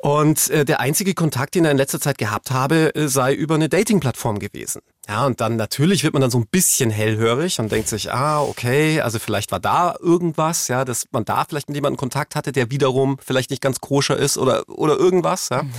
Und 0.02 0.50
äh, 0.50 0.64
der 0.64 0.80
einzige 0.80 1.14
Kontakt, 1.14 1.56
den 1.56 1.66
er 1.66 1.72
in 1.72 1.78
letzter 1.78 2.00
Zeit 2.00 2.18
gehabt 2.18 2.52
habe, 2.52 2.96
äh, 2.96 3.10
sei 3.10 3.34
über 3.34 3.56
eine 3.56 3.68
Dating-Plattform 3.68 4.40
gewesen. 4.40 4.82
Ja, 5.10 5.26
und 5.26 5.42
dann 5.42 5.56
natürlich 5.56 6.04
wird 6.04 6.14
man 6.14 6.22
dann 6.22 6.30
so 6.30 6.38
ein 6.38 6.46
bisschen 6.46 6.92
hellhörig 6.92 7.60
und 7.60 7.72
denkt 7.72 7.88
sich, 7.88 8.14
ah, 8.14 8.44
okay, 8.44 9.02
also 9.02 9.18
vielleicht 9.18 9.52
war 9.52 9.60
da 9.60 9.96
irgendwas, 10.00 10.68
ja, 10.68 10.86
dass 10.86 11.08
man 11.12 11.26
da 11.26 11.46
vielleicht 11.46 11.68
mit 11.68 11.76
jemandem 11.76 11.98
Kontakt 11.98 12.36
hatte, 12.36 12.52
der 12.52 12.70
wiederum 12.70 13.18
vielleicht 13.18 13.50
nicht 13.50 13.60
ganz 13.60 13.82
koscher 13.82 14.16
ist 14.16 14.38
oder, 14.38 14.70
oder 14.70 14.98
irgendwas, 14.98 15.50
ja. 15.50 15.64
Mhm. 15.64 15.72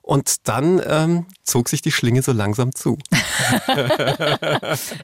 Und 0.00 0.48
dann 0.48 0.80
ähm, 0.86 1.26
zog 1.42 1.68
sich 1.68 1.82
die 1.82 1.92
Schlinge 1.92 2.22
so 2.22 2.32
langsam 2.32 2.74
zu. 2.74 2.96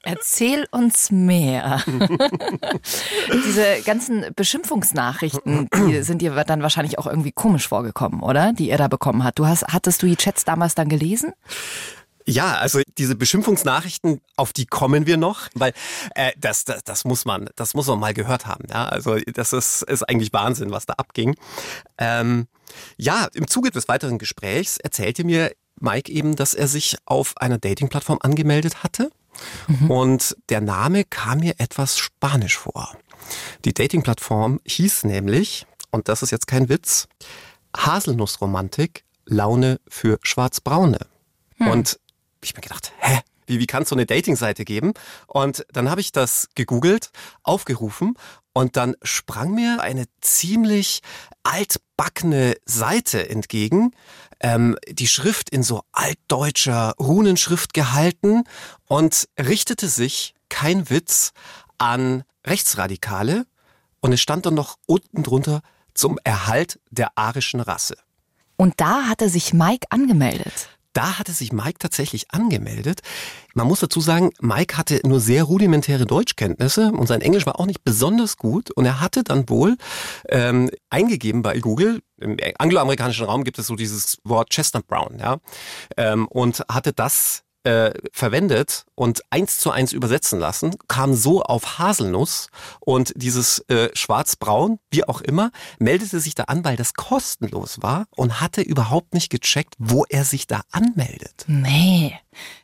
Erzähl 0.03 0.67
uns 0.71 1.11
mehr. 1.11 1.83
Diese 3.47 3.83
ganzen 3.85 4.25
Beschimpfungsnachrichten, 4.35 5.69
die 5.76 6.03
sind 6.03 6.23
dir 6.23 6.33
dann 6.45 6.62
wahrscheinlich 6.62 6.99
auch 6.99 7.07
irgendwie 7.07 7.33
komisch 7.33 7.69
vorgekommen, 7.69 8.23
oder? 8.23 8.55
Die 8.55 8.71
er 8.71 8.79
da 8.79 8.88
bekommen 8.88 9.25
hat. 9.25 9.38
Du 9.38 9.47
hast, 9.47 9.67
hattest 9.69 10.03
du 10.03 10.07
die 10.07 10.17
Chats 10.17 10.47
damals 10.47 10.75
dann 10.75 10.88
gelesen? 10.88 11.35
Ja, 12.26 12.54
also 12.54 12.81
diese 12.97 13.16
Beschimpfungsnachrichten, 13.16 14.21
auf 14.37 14.52
die 14.54 14.64
kommen 14.64 15.07
wir 15.07 15.19
noch, 15.19 15.49
weil 15.54 15.75
äh, 16.14 16.33
das, 16.38 16.64
das, 16.64 16.83
das 16.83 17.04
muss 17.04 17.26
man, 17.26 17.50
das 17.57 17.75
muss 17.75 17.87
man 17.87 17.99
mal 17.99 18.14
gehört 18.14 18.47
haben. 18.47 18.64
Ja, 18.71 18.87
also 18.87 19.16
das 19.16 19.52
ist, 19.52 19.83
ist 19.83 20.09
eigentlich 20.09 20.33
Wahnsinn, 20.33 20.71
was 20.71 20.87
da 20.87 20.95
abging. 20.95 21.37
Ähm, 21.99 22.47
ja, 22.97 23.28
im 23.35 23.47
Zuge 23.47 23.71
des 23.71 23.88
weiteren 23.88 24.19
Gesprächs 24.19 24.78
erzählte 24.78 25.25
mir 25.25 25.52
Mike 25.81 26.11
eben, 26.11 26.35
dass 26.35 26.54
er 26.54 26.66
sich 26.66 26.97
auf 27.04 27.37
einer 27.37 27.59
Dating-Plattform 27.59 28.19
angemeldet 28.23 28.83
hatte. 28.83 29.11
Mhm. 29.66 29.90
Und 29.90 30.37
der 30.49 30.62
Name 30.62 31.04
kam 31.04 31.40
mir 31.40 31.54
etwas 31.59 31.99
spanisch 31.99 32.57
vor. 32.57 32.97
Die 33.64 33.75
Dating-Plattform 33.75 34.61
hieß 34.64 35.04
nämlich, 35.04 35.66
und 35.90 36.09
das 36.09 36.23
ist 36.23 36.31
jetzt 36.31 36.47
kein 36.47 36.69
Witz, 36.69 37.07
Haselnussromantik, 37.76 39.04
Laune 39.26 39.81
für 39.88 40.19
Schwarzbraune. 40.23 40.99
Hm. 41.57 41.69
Und 41.69 41.99
ich 42.45 42.55
mir 42.55 42.63
gedacht, 42.63 42.93
hä? 42.99 43.21
Wie, 43.47 43.59
wie 43.59 43.67
kann 43.67 43.83
es 43.83 43.91
so 43.91 43.95
eine 43.95 44.07
Dating-Seite 44.07 44.65
geben? 44.65 44.95
Und 45.27 45.67
dann 45.71 45.91
habe 45.91 46.01
ich 46.01 46.13
das 46.13 46.49
gegoogelt, 46.55 47.11
aufgerufen 47.43 48.17
und 48.55 48.77
dann 48.77 48.95
sprang 49.03 49.55
mir 49.55 49.83
eine 49.83 50.07
ziemlich 50.23 51.03
altbackene 51.43 52.55
Seite 52.65 53.29
entgegen, 53.29 53.91
ähm, 54.41 54.77
die 54.89 55.09
Schrift 55.09 55.51
in 55.51 55.63
so 55.63 55.83
altdeutscher 55.93 56.95
Runenschrift 56.99 57.75
gehalten 57.75 58.45
und 58.87 59.29
richtete 59.39 59.89
sich, 59.89 60.35
kein 60.49 60.89
Witz, 60.89 61.33
an 61.79 62.25
Rechtsradikale 62.47 63.47
und 64.01 64.13
es 64.13 64.21
stand 64.21 64.47
dann 64.47 64.55
noch 64.55 64.79
unten 64.87 65.23
drunter 65.23 65.63
zum 65.95 66.19
Erhalt 66.25 66.79
der 66.91 67.17
arischen 67.17 67.61
Rasse. 67.61 67.97
Und 68.57 68.75
da 68.77 69.05
hatte 69.09 69.29
sich 69.29 69.53
Mike 69.53 69.87
angemeldet. 69.91 70.69
Da 70.95 71.19
hatte 71.19 71.33
sich 71.33 71.53
Mike 71.53 71.79
tatsächlich 71.79 72.31
angemeldet. 72.31 73.01
Man 73.53 73.67
muss 73.67 73.81
dazu 73.81 74.01
sagen, 74.01 74.31
Mike 74.41 74.79
hatte 74.79 75.01
nur 75.05 75.21
sehr 75.21 75.45
rudimentäre 75.45 76.07
Deutschkenntnisse 76.07 76.93
und 76.93 77.07
sein 77.07 77.21
Englisch 77.21 77.47
war 77.47 77.61
auch 77.61 77.67
nicht 77.67 77.85
besonders 77.85 78.37
gut. 78.37 78.71
Und 78.71 78.87
er 78.87 79.01
hatte 79.01 79.23
dann 79.25 79.49
wohl 79.49 79.77
ähm, 80.29 80.71
eingegeben 80.91 81.43
bei 81.43 81.59
Google, 81.59 82.01
im 82.21 82.37
angloamerikanischen 82.59 83.27
Raum 83.27 83.45
gibt 83.45 83.59
es 83.59 83.67
so 83.67 83.75
dieses 83.75 84.19
Wort 84.25 84.51
Chestnut 84.51 84.87
Brown, 84.87 85.19
ja, 85.19 85.39
ähm, 85.97 86.27
und 86.29 86.63
hatte 86.71 86.93
das 86.93 87.43
äh, 87.64 87.92
verwendet 88.12 88.85
und 88.94 89.23
eins 89.30 89.59
zu 89.59 89.71
eins 89.71 89.92
übersetzen 89.92 90.38
lassen, 90.38 90.75
kam 90.88 91.14
so 91.14 91.42
auf 91.42 91.78
Haselnuss 91.78 92.49
und 92.80 93.12
dieses 93.16 93.61
äh, 93.68 93.88
Schwarzbraun, 93.94 94.78
wie 94.90 95.04
auch 95.04 95.21
immer, 95.21 95.50
meldete 95.78 96.21
sich 96.21 96.35
da 96.35 96.44
an, 96.44 96.64
weil 96.64 96.76
das 96.76 96.94
kostenlos 96.94 97.83
war 97.83 98.06
und 98.11 98.40
hatte 98.40 98.61
überhaupt 98.61 99.14
nicht 99.14 99.30
gecheckt, 99.30 99.75
wo 99.78 100.04
er 100.09 100.25
sich 100.25 100.47
da 100.47 100.62
anmeldet. 100.71 101.44
Nee. 101.47 102.18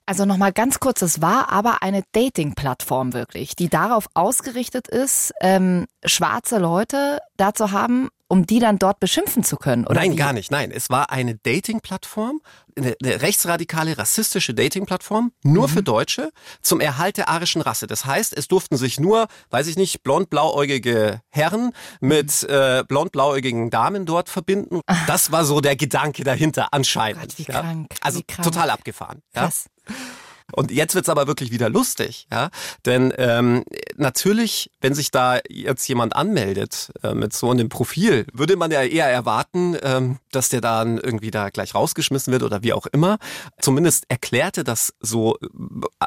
Also 0.07 0.25
nochmal 0.25 0.52
ganz 0.52 0.80
kurz, 0.80 1.02
es 1.02 1.21
war 1.21 1.50
aber 1.50 1.83
eine 1.83 2.02
Dating-Plattform 2.12 3.12
wirklich, 3.12 3.57
die 3.57 3.69
darauf 3.69 4.09
ausgerichtet 4.14 4.88
ist, 4.88 5.33
ähm, 5.40 5.87
schwarze 6.04 6.59
Leute 6.59 7.21
da 7.37 7.54
zu 7.54 7.71
haben, 7.71 8.09
um 8.31 8.47
die 8.47 8.61
dann 8.61 8.79
dort 8.79 9.01
beschimpfen 9.01 9.43
zu 9.43 9.57
können, 9.57 9.85
oder? 9.87 9.97
Nein, 9.97 10.13
wie? 10.13 10.17
gar 10.17 10.33
nicht. 10.33 10.53
Nein, 10.53 10.71
es 10.71 10.89
war 10.89 11.11
eine 11.11 11.35
Dating-Plattform, 11.35 12.41
eine, 12.77 12.95
eine, 13.03 13.23
rechtsradikale, 13.23 13.99
rassistische 13.99 14.55
Dating-Plattform, 14.55 15.33
nur 15.43 15.67
mhm. 15.67 15.73
für 15.73 15.83
Deutsche, 15.83 16.31
zum 16.63 16.81
Erhalt 16.81 17.17
der 17.17 17.29
arischen 17.29 17.61
Rasse. 17.61 17.89
Das 17.89 18.05
heißt, 18.05 18.37
es 18.37 18.47
durften 18.47 18.77
sich 18.77 19.01
nur, 19.01 19.27
weiß 19.51 19.67
ich 19.67 19.77
nicht, 19.77 20.05
blond-blauäugige 20.05 21.21
Herren 21.31 21.73
mit 22.01 22.45
mhm. 22.45 22.55
äh, 22.55 22.85
blond-blauäugigen 22.87 23.69
Damen 23.69 24.07
dort 24.07 24.29
verbinden. 24.29 24.81
Ach. 24.87 25.07
Das 25.09 25.33
war 25.33 25.45
so 25.45 25.61
der 25.61 25.75
Gedanke 25.75 26.23
dahinter, 26.23 26.69
anscheinend. 26.71 27.23
Gott, 27.23 27.39
wie 27.39 27.53
ja. 27.53 27.61
krank, 27.61 27.95
also 28.01 28.21
krank. 28.29 28.45
total 28.45 28.71
abgefahren. 28.71 29.23
Krass. 29.35 29.67
Und 30.52 30.71
jetzt 30.71 30.95
wird's 30.95 31.09
aber 31.09 31.26
wirklich 31.26 31.50
wieder 31.50 31.69
lustig, 31.69 32.26
ja. 32.30 32.50
Denn 32.87 33.12
ähm, 33.19 33.64
natürlich, 33.97 34.71
wenn 34.80 34.95
sich 34.95 35.11
da 35.11 35.38
jetzt 35.49 35.87
jemand 35.88 36.16
anmeldet 36.16 36.92
äh, 37.02 37.14
mit 37.14 37.33
so 37.33 37.50
einem 37.50 37.69
Profil, 37.69 38.26
würde 38.33 38.57
man 38.57 38.71
ja 38.71 38.83
eher 38.83 39.09
erwarten, 39.09 39.76
ähm, 39.83 40.19
dass 40.33 40.49
der 40.49 40.61
dann 40.61 40.99
irgendwie 40.99 41.31
da 41.31 41.51
gleich 41.51 41.75
rausgeschmissen 41.75 42.33
wird 42.33 42.43
oder 42.43 42.63
wie 42.63 42.73
auch 42.73 42.87
immer. 42.87 43.19
Zumindest 43.61 44.05
erklärte 44.09 44.65
das 44.65 44.95
so 45.01 45.37
äh, 45.39 45.47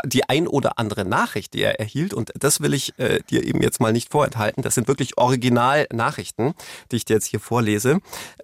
die 0.06 0.28
ein 0.30 0.48
oder 0.48 0.80
andere 0.80 1.06
Nachricht, 1.06 1.54
die 1.54 1.62
er 1.62 1.80
erhielt. 1.80 2.14
Und 2.14 2.32
das 2.38 2.62
will 2.62 2.74
ich 2.74 2.98
äh, 3.00 3.20
dir 3.30 3.44
eben 3.44 3.62
jetzt 3.62 3.80
mal 3.80 3.94
nicht 3.94 4.12
vorenthalten. 4.12 4.64
Das 4.64 4.76
sind 4.76 4.88
wirklich 4.88 5.18
Original-Nachrichten, 5.18 6.54
die 6.92 6.98
ich 6.98 7.06
dir 7.06 7.16
jetzt 7.16 7.28
hier 7.28 7.40
vorlese. 7.40 8.00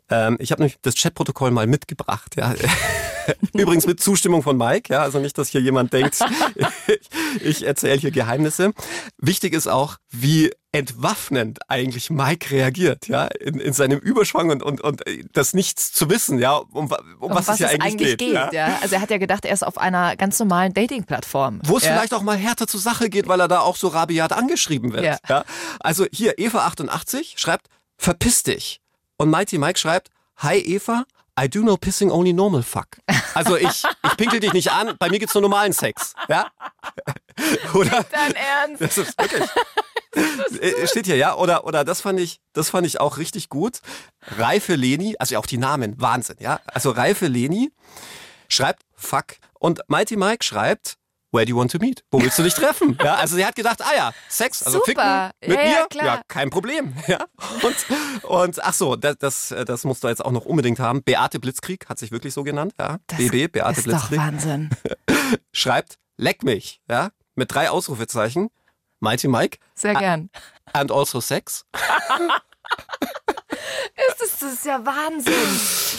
Ähm, 0.10 0.38
ich 0.40 0.52
habe 0.52 0.62
nämlich 0.62 0.78
das 0.82 0.96
Chatprotokoll 0.96 1.52
mal 1.52 1.68
mitgebracht, 1.68 2.36
ja. 2.38 2.54
Übrigens 3.54 3.86
mit 3.86 4.00
Zustimmung 4.00 4.42
von 4.42 4.58
Mike, 4.58 4.92
ja, 4.92 5.02
also 5.02 5.20
nicht, 5.20 5.38
dass 5.38 5.50
hier 5.50 5.62
jemand 5.62 5.94
denkt, 5.94 6.18
ich, 6.56 6.66
ich 7.42 7.66
erzähle 7.66 8.00
hier 8.00 8.12
Geheimnisse. 8.12 8.72
Wichtig 9.18 9.54
ist 9.54 9.68
auch, 9.68 9.98
wie 10.10 10.52
entwaffnend 10.72 11.60
eigentlich 11.68 12.10
Mike 12.12 12.52
reagiert, 12.52 13.08
ja, 13.08 13.26
in, 13.26 13.60
in 13.60 13.74
seinem 13.74 13.98
Überschwang 13.98 14.52
und, 14.52 14.62
und, 14.62 14.82
und 14.82 15.04
das 15.34 15.54
Nichts 15.54 15.92
zu 15.92 16.10
wissen, 16.10 16.38
ja, 16.38 16.58
um, 16.58 16.86
um, 16.86 16.98
um 17.20 17.32
was, 17.32 17.48
was, 17.48 17.56
es 17.56 17.60
ja 17.60 17.68
eigentlich, 17.70 17.84
eigentlich 17.84 18.18
geht. 18.18 18.20
geht 18.20 18.34
ja? 18.34 18.52
ja? 18.52 18.80
Also 18.82 18.96
er 18.96 19.02
hat 19.02 19.10
ja 19.10 19.18
gedacht, 19.18 19.46
er 19.46 19.54
ist 19.54 19.64
auf 19.64 19.80
einer 19.80 20.16
ganz 20.16 20.38
normalen 20.38 20.74
Dating-Plattform. 20.74 21.62
Wo 21.64 21.78
es 21.78 21.84
ja. 21.84 21.94
vielleicht 21.94 22.14
auch 22.14 22.22
mal 22.22 22.38
härter 22.38 22.68
zur 22.68 22.80
Sache 22.80 23.10
geht, 23.10 23.28
weil 23.28 23.40
er 23.40 23.48
da 23.48 23.62
auch 23.62 23.76
so 23.76 23.88
rabiat 23.88 24.32
angeschrieben 24.32 24.94
wird. 24.94 25.06
Ja. 25.06 25.18
ja? 25.28 25.46
Also 25.80 26.06
hier, 26.12 26.38
Eva88 26.38 27.40
schreibt, 27.40 27.68
verpiss 27.98 28.44
dich. 28.44 28.80
Und 29.18 29.32
Mighty 29.32 29.58
Mike 29.58 29.80
schreibt, 29.80 30.10
Hi 30.38 30.58
Eva, 30.58 31.04
I 31.40 31.50
do 31.50 31.62
no 31.62 31.78
pissing 31.78 32.12
only 32.12 32.34
normal 32.34 32.64
fuck. 32.64 32.88
Also 33.34 33.56
ich, 33.56 33.84
ich 34.04 34.18
pinkel 34.18 34.40
dich 34.40 34.54
nicht 34.54 34.72
an, 34.72 34.96
bei 35.00 35.10
mir 35.10 35.20
gibt's 35.20 35.34
nur 35.34 35.42
normalen 35.42 35.72
Sex. 35.72 36.14
Ja? 36.28 36.48
Oder? 37.74 38.06
Dein 38.12 38.34
Ernst? 38.36 38.82
Das 38.82 38.98
ist 38.98 39.18
wirklich. 39.20 39.50
Äh, 40.62 40.88
Steht 40.88 41.06
hier, 41.06 41.16
ja? 41.18 41.36
Oder, 41.36 41.66
oder 41.66 41.84
das 41.86 42.02
fand 42.02 42.20
ich, 42.20 42.40
das 42.54 42.70
fand 42.70 42.86
ich 42.88 43.00
auch 43.00 43.18
richtig 43.18 43.50
gut. 43.50 43.80
Reife 44.38 44.76
Leni, 44.76 45.16
also 45.20 45.38
auch 45.38 45.46
die 45.46 45.58
Namen, 45.58 46.00
Wahnsinn, 46.02 46.38
ja? 46.40 46.60
Also 46.66 46.92
Reife 46.92 47.28
Leni 47.28 47.72
schreibt 48.48 48.84
fuck 48.96 49.36
und 49.60 49.82
Mighty 49.88 50.16
Mike 50.16 50.44
schreibt 50.44 50.96
Where 51.32 51.46
do 51.46 51.52
you 51.52 51.58
want 51.58 51.70
to 51.72 51.78
meet? 51.78 52.04
Wo 52.10 52.20
willst 52.20 52.40
du 52.40 52.44
dich 52.44 52.56
treffen? 52.56 52.98
Ja, 53.04 53.14
also 53.18 53.36
sie 53.36 53.46
hat 53.46 53.56
gedacht, 53.56 53.84
ah 53.84 53.96
ja, 53.96 54.12
Sex, 54.30 54.64
also 54.64 54.80
Super. 54.80 55.32
ficken 55.44 55.54
mit 55.54 55.60
Ja, 55.60 55.64
ja, 55.64 55.80
mir, 55.82 55.88
klar. 55.88 56.06
ja, 56.06 56.22
kein 56.28 56.50
Problem. 56.50 56.96
Ja. 57.06 57.24
Und, 57.62 58.24
und 58.24 58.64
ach 58.64 58.74
so, 58.74 58.96
das, 58.96 59.18
das, 59.20 59.56
das 59.68 59.84
musst 59.84 60.04
du 60.04 60.08
jetzt 60.08 60.26
auch 60.26 60.32
noch 60.32 60.46
unbedingt 60.46 60.80
haben. 60.80 61.04
Beate 61.04 61.40
Blitzkrieg 61.40 61.88
hat 61.88 62.00
sich 62.00 62.12
wirklich 62.12 62.34
so 62.34 62.44
genannt, 62.44 62.74
ja. 62.80 62.98
Das 63.06 63.18
BB, 63.20 63.52
Beate 63.52 63.80
ist 63.80 63.86
doch 63.88 63.92
Blitzkrieg 64.10 64.18
Wahnsinn. 64.20 64.70
schreibt, 65.54 66.00
leck 66.18 66.42
mich, 66.44 66.82
ja, 66.90 67.10
mit 67.40 67.54
drei 67.54 67.70
Ausrufezeichen. 67.72 68.50
Mighty 69.00 69.28
Mike 69.28 69.58
Sehr 69.76 69.96
gern. 69.96 70.30
and 70.74 70.92
also 70.92 71.20
Sex. 71.22 71.66
Das 73.96 74.22
ist, 74.30 74.42
das 74.42 74.54
ist 74.54 74.66
ja 74.66 74.86
Wahnsinn. 74.86 75.34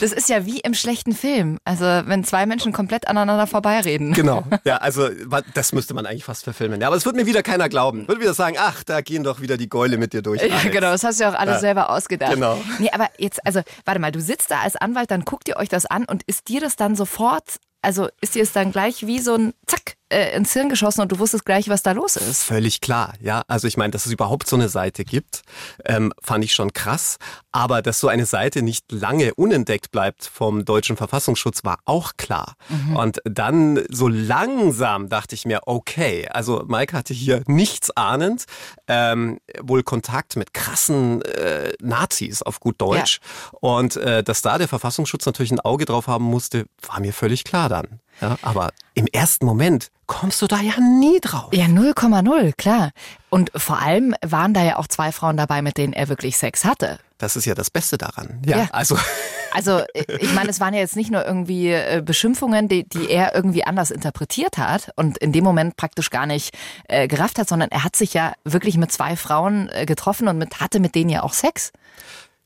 Das 0.01 0.13
ist 0.13 0.29
ja 0.29 0.47
wie 0.47 0.61
im 0.61 0.73
schlechten 0.75 1.13
Film. 1.15 1.59
Also 1.65 1.85
wenn 1.85 2.25
zwei 2.25 2.47
Menschen 2.47 2.73
komplett 2.73 3.09
aneinander 3.09 3.47
vorbeireden. 3.47 4.13
Genau. 4.13 4.45
Ja, 4.65 4.77
also 4.77 5.09
das 5.55 5.73
müsste 5.73 5.95
man 5.95 6.07
eigentlich 6.07 6.25
fast 6.25 6.45
verfilmen. 6.45 6.81
Ja, 6.81 6.87
aber 6.87 6.97
es 6.97 7.05
wird 7.05 7.17
mir 7.17 7.27
wieder 7.27 7.43
keiner 7.43 7.69
glauben. 7.69 8.07
Wird 8.09 8.21
wieder 8.21 8.35
sagen, 8.35 8.57
ach, 8.59 8.85
da 8.85 9.01
gehen 9.01 9.25
doch 9.25 9.41
wieder 9.41 9.57
die 9.57 9.69
Gäule 9.69 9.99
mit 9.99 10.13
dir 10.13 10.23
durch. 10.23 10.43
Ja, 10.43 10.49
Alex. 10.57 10.71
genau, 10.73 10.91
das 10.93 11.05
hast 11.05 11.21
du 11.21 11.25
ja 11.25 11.31
auch 11.31 11.35
alles 11.39 11.55
Ja. 11.57 11.61
selber 11.61 11.91
ausgedacht. 11.91 12.33
Genau. 12.35 12.61
Nee, 12.79 12.91
aber 12.93 13.09
jetzt, 13.19 13.45
also, 13.47 13.61
warte 13.85 14.01
mal, 14.01 14.13
du 14.13 14.21
sitzt 14.21 14.51
da 14.51 14.61
als 14.61 14.77
Anwalt, 14.77 15.11
dann 15.11 15.25
guckt 15.25 15.49
ihr 15.49 15.57
euch 15.57 15.69
das 15.69 15.87
an 15.87 16.05
und 16.05 16.23
ist 16.25 16.49
dir 16.49 16.61
das 16.61 16.77
dann 16.77 16.95
sofort, 16.97 17.57
also 17.83 18.09
ist 18.21 18.35
dir 18.35 18.43
es 18.43 18.53
dann 18.53 18.73
gleich 18.73 19.07
wie 19.07 19.19
so 19.19 19.35
ein 19.35 19.55
Zack 19.67 19.97
äh, 20.11 20.37
ins 20.37 20.53
Hirn 20.53 20.69
geschossen 20.69 21.01
und 21.01 21.13
du 21.13 21.19
wusstest 21.19 21.45
gleich, 21.45 21.69
was 21.69 21.83
da 21.83 21.93
los 21.93 22.17
ist? 22.17 22.43
Völlig 22.43 22.81
klar, 22.81 23.15
ja. 23.21 23.43
Also 23.49 23.67
ich 23.67 23.77
meine, 23.77 23.91
dass 23.93 24.07
es 24.07 24.13
überhaupt 24.13 24.49
so 24.49 24.57
eine 24.57 24.69
Seite 24.69 25.05
gibt, 25.05 25.43
ähm, 25.85 26.13
fand 26.23 26.45
ich 26.45 26.53
schon 26.53 26.73
krass. 26.73 27.17
Aber 27.53 27.83
dass 27.83 27.99
so 27.99 28.09
eine 28.09 28.27
Seite 28.27 28.63
nicht 28.63 28.93
lange 28.93 29.35
unentdeckt 29.35 29.91
bleibt 29.91 30.25
vom 30.25 30.65
deutschen 30.65 30.97
Verfassungsschutz, 30.97 31.65
war 31.65 31.79
auch 31.85 32.13
klar. 32.17 32.55
Und 32.95 33.21
dann 33.25 33.81
so 33.89 34.07
langsam 34.07 35.09
dachte 35.09 35.35
ich 35.35 35.47
mir, 35.47 35.61
okay, 35.67 36.29
also 36.29 36.65
Mike 36.69 36.97
hatte 36.97 37.13
hier 37.13 37.43
nichts 37.47 37.91
ahnend, 37.97 38.45
ähm, 38.87 39.39
wohl 39.61 39.83
Kontakt 39.83 40.37
mit 40.37 40.55
krassen 40.55 41.23
äh, 41.23 41.73
Nazis 41.81 42.43
auf 42.43 42.61
gut 42.61 42.81
Deutsch. 42.81 43.19
Und 43.61 43.97
äh, 43.97 44.23
dass 44.23 44.43
da 44.43 44.59
der 44.59 44.69
Verfassungsschutz 44.69 45.27
natürlich 45.27 45.51
ein 45.53 45.61
Auge 45.61 45.85
drauf 45.85 46.07
haben 46.07 46.25
musste, 46.25 46.67
war 46.87 47.01
mir 47.01 47.13
völlig 47.13 47.45
klar 47.45 47.69
dann. 47.69 48.01
Ja, 48.21 48.37
aber 48.43 48.71
im 48.95 49.07
ersten 49.07 49.47
Moment 49.47 49.91
kommst 50.07 50.43
du 50.43 50.47
da 50.47 50.61
ja 50.61 50.75
nie 50.81 51.21
drauf. 51.21 51.53
Ja, 51.53 51.67
0,0, 51.67 52.53
klar. 52.57 52.91
Und 53.29 53.51
vor 53.55 53.81
allem 53.81 54.15
waren 54.23 54.55
da 54.55 54.63
ja 54.63 54.77
auch 54.77 54.89
zwei 54.89 55.13
Frauen 55.13 55.37
dabei, 55.37 55.63
mit 55.63 55.79
denen 55.79 55.93
er 55.93 56.09
wirklich 56.09 56.37
Sex 56.37 56.65
hatte. 56.65 56.99
Das 57.19 57.37
ist 57.37 57.45
ja 57.45 57.55
das 57.55 57.71
Beste 57.71 57.99
daran. 57.99 58.43
Ja, 58.45 58.59
Ja. 58.59 58.69
also 58.73 58.97
Also, 59.53 59.83
ich 59.95 60.33
meine, 60.33 60.51
es 60.51 60.61
waren 60.61 60.75
ja 60.75 60.81
jetzt 60.81 60.97
nicht 60.97 61.11
nur 61.11 61.27
irgendwie 61.27 61.71
äh, 61.73 62.03
Beschimpfungen, 62.05 62.69
die, 62.69 62.89
die 62.89 63.11
er 63.11 63.35
irgendwie 63.35 63.65
anders 63.65 63.91
interpretiert 63.91 64.59
hat 64.59 64.91
und 64.97 65.19
in 65.19 65.33
dem 65.33 65.45
Moment 65.45 65.77
praktisch 65.77 66.11
gar 66.11 66.27
nicht 66.27 66.57
äh, 66.89 67.09
gerafft 67.09 67.39
hat, 67.39 67.49
sondern 67.49 67.71
er 67.71 67.85
hat 67.85 67.97
sich 67.97 68.15
ja 68.15 68.33
wirklich 68.45 68.77
mit 68.77 68.93
zwei 68.93 69.17
Frauen 69.17 69.69
äh, 69.73 69.87
getroffen 69.87 70.29
und 70.29 70.39
mit, 70.39 70.61
hatte 70.61 70.79
mit 70.79 70.95
denen 70.95 71.11
ja 71.11 71.23
auch 71.23 71.33
Sex. 71.33 71.73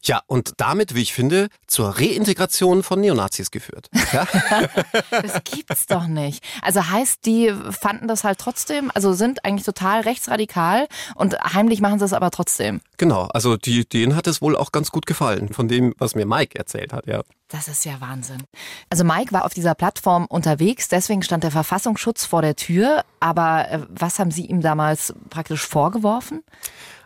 Ja, 0.05 0.21
und 0.27 0.53
damit, 0.59 0.95
wie 0.95 1.03
ich 1.03 1.15
finde, 1.15 1.49
zur 1.67 1.99
Reintegration 1.99 2.83
von 2.83 3.01
Neonazis 3.01 3.51
geführt. 3.51 3.89
Ja? 4.13 4.27
Das 5.11 5.43
gibt's 5.45 5.87
doch 5.87 6.07
nicht. 6.07 6.45
Also 6.61 6.89
heißt, 6.89 7.25
die 7.25 7.53
fanden 7.71 8.09
das 8.09 8.25
halt 8.25 8.39
trotzdem, 8.39 8.91
also 8.95 9.13
sind 9.13 9.45
eigentlich 9.45 9.65
total 9.65 10.03
rechtsradikal 10.03 10.87
und 11.15 11.39
heimlich 11.55 11.81
machen 11.81 11.99
sie 11.99 12.05
es 12.05 12.13
aber 12.13 12.31
trotzdem. 12.31 12.81
genau, 12.99 13.29
also 13.33 13.57
die, 13.57 13.89
denen 13.89 14.17
hat 14.17 14.27
es 14.27 14.43
wohl 14.43 14.57
auch 14.57 14.73
ganz 14.73 14.91
gut 14.91 15.07
gefallen, 15.07 15.53
von 15.53 15.69
dem, 15.69 15.95
was 15.99 16.15
mir 16.15 16.27
Mike 16.27 16.59
erzählt 16.59 16.93
hat, 16.93 17.07
ja. 17.07 17.23
Das 17.49 17.69
ist 17.69 17.85
ja 17.85 18.01
Wahnsinn. 18.01 18.43
Also 18.91 19.05
Mike 19.05 19.33
war 19.33 19.45
auf 19.45 19.55
dieser 19.55 19.75
Plattform 19.75 20.27
unterwegs, 20.27 20.89
deswegen 20.89 21.23
stand 21.23 21.45
der 21.45 21.51
Verfassungsschutz 21.51 22.25
vor 22.25 22.43
der 22.43 22.57
Tür. 22.57 23.05
Aber 23.21 23.71
äh, 23.71 23.81
was 23.89 24.19
haben 24.19 24.31
Sie 24.31 24.47
ihm 24.47 24.61
damals 24.61 25.15
praktisch 25.31 25.65
vorgeworfen? 25.67 26.43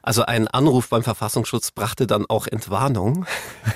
Also 0.02 0.24
ein 0.24 0.48
Anruf 0.48 0.88
beim 0.88 1.02
Verfassungsschutz 1.02 1.70
brachte 1.70 2.06
dann 2.06 2.26
auch 2.28 2.46
Entwarnung. 2.46 3.26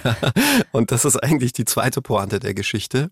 und 0.72 0.92
das 0.92 1.04
ist 1.04 1.16
eigentlich 1.16 1.52
die 1.52 1.64
zweite 1.64 2.02
Pointe 2.02 2.40
der 2.40 2.54
Geschichte. 2.54 3.10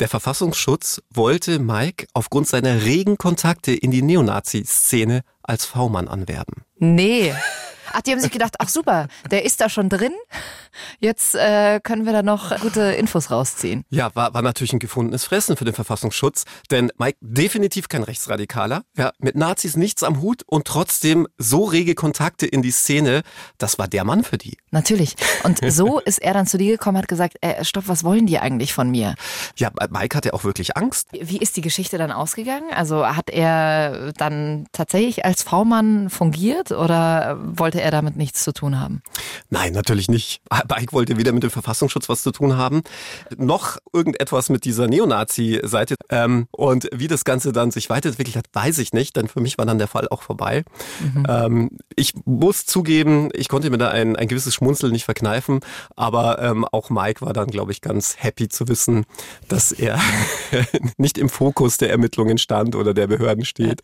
Der 0.00 0.08
Verfassungsschutz 0.08 1.00
wollte 1.10 1.58
Mike 1.58 2.06
aufgrund 2.12 2.48
seiner 2.48 2.82
regen 2.82 3.16
Kontakte 3.16 3.72
in 3.72 3.90
die 3.90 4.02
Neonazi-Szene 4.02 5.22
als 5.42 5.64
V-Mann 5.64 6.08
anwerben. 6.08 6.64
Nee. 6.78 7.34
Ach, 7.96 8.02
die 8.02 8.12
haben 8.12 8.20
sich 8.20 8.30
gedacht, 8.30 8.56
ach 8.58 8.68
super, 8.68 9.08
der 9.30 9.46
ist 9.46 9.58
da 9.62 9.70
schon 9.70 9.88
drin. 9.88 10.12
Jetzt 11.00 11.34
äh, 11.34 11.80
können 11.82 12.04
wir 12.04 12.12
da 12.12 12.22
noch 12.22 12.60
gute 12.60 12.82
Infos 12.92 13.30
rausziehen. 13.30 13.84
Ja, 13.88 14.14
war, 14.14 14.34
war 14.34 14.42
natürlich 14.42 14.74
ein 14.74 14.80
gefundenes 14.80 15.24
Fressen 15.24 15.56
für 15.56 15.64
den 15.64 15.72
Verfassungsschutz, 15.72 16.44
denn 16.70 16.92
Mike 16.98 17.16
definitiv 17.22 17.88
kein 17.88 18.02
Rechtsradikaler, 18.02 18.82
ja, 18.98 19.12
mit 19.18 19.34
Nazis 19.34 19.76
nichts 19.76 20.02
am 20.02 20.20
Hut 20.20 20.42
und 20.46 20.66
trotzdem 20.66 21.26
so 21.38 21.64
rege 21.64 21.94
Kontakte 21.94 22.46
in 22.46 22.60
die 22.60 22.70
Szene, 22.70 23.22
das 23.56 23.78
war 23.78 23.88
der 23.88 24.04
Mann 24.04 24.24
für 24.24 24.36
die. 24.36 24.58
Natürlich. 24.72 25.16
Und 25.44 25.60
so 25.72 25.98
ist 25.98 26.18
er 26.18 26.34
dann 26.34 26.46
zu 26.46 26.58
dir 26.58 26.72
gekommen, 26.72 26.98
hat 26.98 27.08
gesagt, 27.08 27.36
äh, 27.40 27.64
stopp, 27.64 27.88
was 27.88 28.04
wollen 28.04 28.26
die 28.26 28.38
eigentlich 28.38 28.74
von 28.74 28.90
mir? 28.90 29.14
Ja, 29.56 29.70
Mike 29.88 30.14
hatte 30.14 30.34
auch 30.34 30.44
wirklich 30.44 30.76
Angst. 30.76 31.08
Wie 31.12 31.38
ist 31.38 31.56
die 31.56 31.62
Geschichte 31.62 31.96
dann 31.96 32.12
ausgegangen? 32.12 32.74
Also 32.74 33.06
hat 33.06 33.30
er 33.30 34.12
dann 34.18 34.66
tatsächlich 34.72 35.24
als 35.24 35.42
V-Mann 35.42 36.10
fungiert 36.10 36.72
oder 36.72 37.38
wollte 37.40 37.85
er 37.85 37.85
damit 37.90 38.16
nichts 38.16 38.44
zu 38.44 38.52
tun 38.52 38.78
haben? 38.78 39.02
Nein, 39.50 39.72
natürlich 39.72 40.08
nicht. 40.08 40.40
Mike 40.68 40.92
wollte 40.92 41.16
weder 41.16 41.32
mit 41.32 41.42
dem 41.42 41.50
Verfassungsschutz 41.50 42.08
was 42.08 42.22
zu 42.22 42.32
tun 42.32 42.56
haben, 42.56 42.82
noch 43.36 43.78
irgendetwas 43.92 44.48
mit 44.48 44.64
dieser 44.64 44.88
Neonazi-Seite. 44.88 45.96
Ähm, 46.10 46.48
und 46.50 46.88
wie 46.92 47.08
das 47.08 47.24
Ganze 47.24 47.52
dann 47.52 47.70
sich 47.70 47.90
weiterentwickelt 47.90 48.36
hat, 48.36 48.46
weiß 48.52 48.78
ich 48.78 48.92
nicht, 48.92 49.16
denn 49.16 49.28
für 49.28 49.40
mich 49.40 49.58
war 49.58 49.66
dann 49.66 49.78
der 49.78 49.88
Fall 49.88 50.08
auch 50.08 50.22
vorbei. 50.22 50.64
Ähm, 51.28 51.70
ich 51.94 52.14
muss 52.24 52.66
zugeben, 52.66 53.30
ich 53.32 53.48
konnte 53.48 53.70
mir 53.70 53.78
da 53.78 53.90
ein, 53.90 54.16
ein 54.16 54.28
gewisses 54.28 54.54
Schmunzeln 54.54 54.92
nicht 54.92 55.04
verkneifen, 55.04 55.60
aber 55.96 56.40
ähm, 56.40 56.64
auch 56.70 56.90
Mike 56.90 57.24
war 57.24 57.32
dann, 57.32 57.48
glaube 57.48 57.72
ich, 57.72 57.80
ganz 57.80 58.16
happy 58.18 58.48
zu 58.48 58.68
wissen, 58.68 59.04
dass 59.48 59.72
er 59.72 60.00
nicht 60.96 61.18
im 61.18 61.28
Fokus 61.28 61.76
der 61.78 61.90
Ermittlungen 61.90 62.38
stand 62.38 62.74
oder 62.74 62.94
der 62.94 63.06
Behörden 63.06 63.44
steht. 63.44 63.82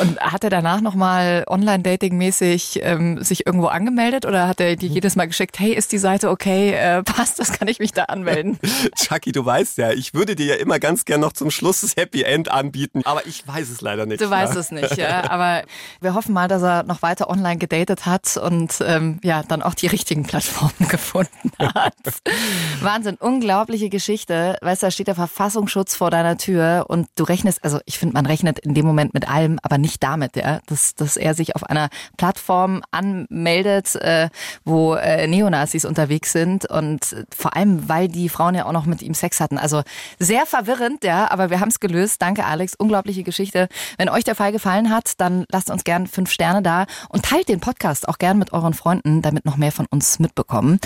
Und 0.00 0.18
hat 0.20 0.44
er 0.44 0.50
danach 0.50 0.80
nochmal 0.80 1.44
Online-Dating-mäßig 1.46 2.80
ähm, 2.82 3.22
sich 3.22 3.35
irgendwo 3.44 3.66
angemeldet 3.66 4.24
oder 4.24 4.46
hat 4.46 4.60
er 4.60 4.76
dir 4.76 4.88
jedes 4.88 5.16
Mal 5.16 5.26
geschickt, 5.26 5.58
hey, 5.58 5.72
ist 5.72 5.90
die 5.92 5.98
Seite 5.98 6.30
okay, 6.30 6.70
äh, 6.72 7.02
passt, 7.02 7.38
das 7.40 7.52
kann 7.52 7.66
ich 7.68 7.80
mich 7.80 7.92
da 7.92 8.04
anmelden? 8.04 8.58
Chucky, 8.96 9.32
du 9.32 9.44
weißt 9.44 9.78
ja, 9.78 9.90
ich 9.90 10.14
würde 10.14 10.36
dir 10.36 10.46
ja 10.46 10.54
immer 10.54 10.78
ganz 10.78 11.04
gern 11.04 11.20
noch 11.20 11.32
zum 11.32 11.50
Schluss 11.50 11.80
das 11.80 11.96
Happy 11.96 12.22
End 12.22 12.50
anbieten, 12.50 13.02
aber 13.04 13.26
ich 13.26 13.46
weiß 13.46 13.70
es 13.70 13.80
leider 13.80 14.06
nicht. 14.06 14.20
Du 14.20 14.30
weißt 14.30 14.54
ja. 14.54 14.60
es 14.60 14.70
nicht, 14.70 14.96
ja. 14.96 15.28
Aber 15.28 15.62
wir 16.00 16.14
hoffen 16.14 16.32
mal, 16.32 16.48
dass 16.48 16.62
er 16.62 16.84
noch 16.84 17.02
weiter 17.02 17.28
online 17.28 17.58
gedatet 17.58 18.06
hat 18.06 18.36
und 18.36 18.74
ähm, 18.86 19.18
ja, 19.22 19.42
dann 19.42 19.62
auch 19.62 19.74
die 19.74 19.86
richtigen 19.86 20.24
Plattformen 20.24 20.72
gefunden 20.88 21.50
hat. 21.58 21.94
Wahnsinn, 22.80 23.16
unglaubliche 23.16 23.88
Geschichte. 23.88 24.56
Weißt 24.62 24.82
du, 24.82 24.86
da 24.86 24.90
steht 24.90 25.08
der 25.08 25.14
Verfassungsschutz 25.14 25.96
vor 25.96 26.10
deiner 26.10 26.36
Tür 26.36 26.86
und 26.88 27.08
du 27.16 27.24
rechnest, 27.24 27.64
also 27.64 27.80
ich 27.86 27.98
finde, 27.98 28.14
man 28.14 28.26
rechnet 28.26 28.58
in 28.60 28.74
dem 28.74 28.86
Moment 28.86 29.14
mit 29.14 29.28
allem, 29.28 29.58
aber 29.62 29.78
nicht 29.78 30.02
damit, 30.02 30.36
ja, 30.36 30.60
dass, 30.66 30.94
dass 30.94 31.16
er 31.16 31.34
sich 31.34 31.56
auf 31.56 31.64
einer 31.64 31.88
Plattform 32.16 32.82
anmeldet, 32.90 33.15
äh, 33.30 34.28
wo 34.64 34.94
äh, 34.94 35.26
Neonazis 35.26 35.84
unterwegs 35.84 36.32
sind 36.32 36.68
und 36.70 37.24
vor 37.34 37.56
allem, 37.56 37.88
weil 37.88 38.08
die 38.08 38.28
Frauen 38.28 38.54
ja 38.54 38.66
auch 38.66 38.72
noch 38.72 38.86
mit 38.86 39.02
ihm 39.02 39.14
Sex 39.14 39.40
hatten. 39.40 39.58
Also 39.58 39.82
sehr 40.18 40.46
verwirrend, 40.46 41.04
ja, 41.04 41.30
aber 41.30 41.50
wir 41.50 41.60
haben 41.60 41.68
es 41.68 41.80
gelöst. 41.80 42.20
Danke, 42.22 42.44
Alex. 42.44 42.74
Unglaubliche 42.74 43.22
Geschichte. 43.22 43.68
Wenn 43.98 44.08
euch 44.08 44.24
der 44.24 44.34
Fall 44.34 44.52
gefallen 44.52 44.90
hat, 44.90 45.12
dann 45.18 45.44
lasst 45.50 45.70
uns 45.70 45.84
gern 45.84 46.06
fünf 46.06 46.30
Sterne 46.30 46.62
da 46.62 46.86
und 47.08 47.24
teilt 47.24 47.48
den 47.48 47.60
Podcast 47.60 48.08
auch 48.08 48.18
gern 48.18 48.38
mit 48.38 48.52
euren 48.52 48.74
Freunden, 48.74 49.22
damit 49.22 49.44
noch 49.44 49.56
mehr 49.56 49.72
von 49.72 49.86
uns 49.90 50.18
mitbekommen. 50.18 50.80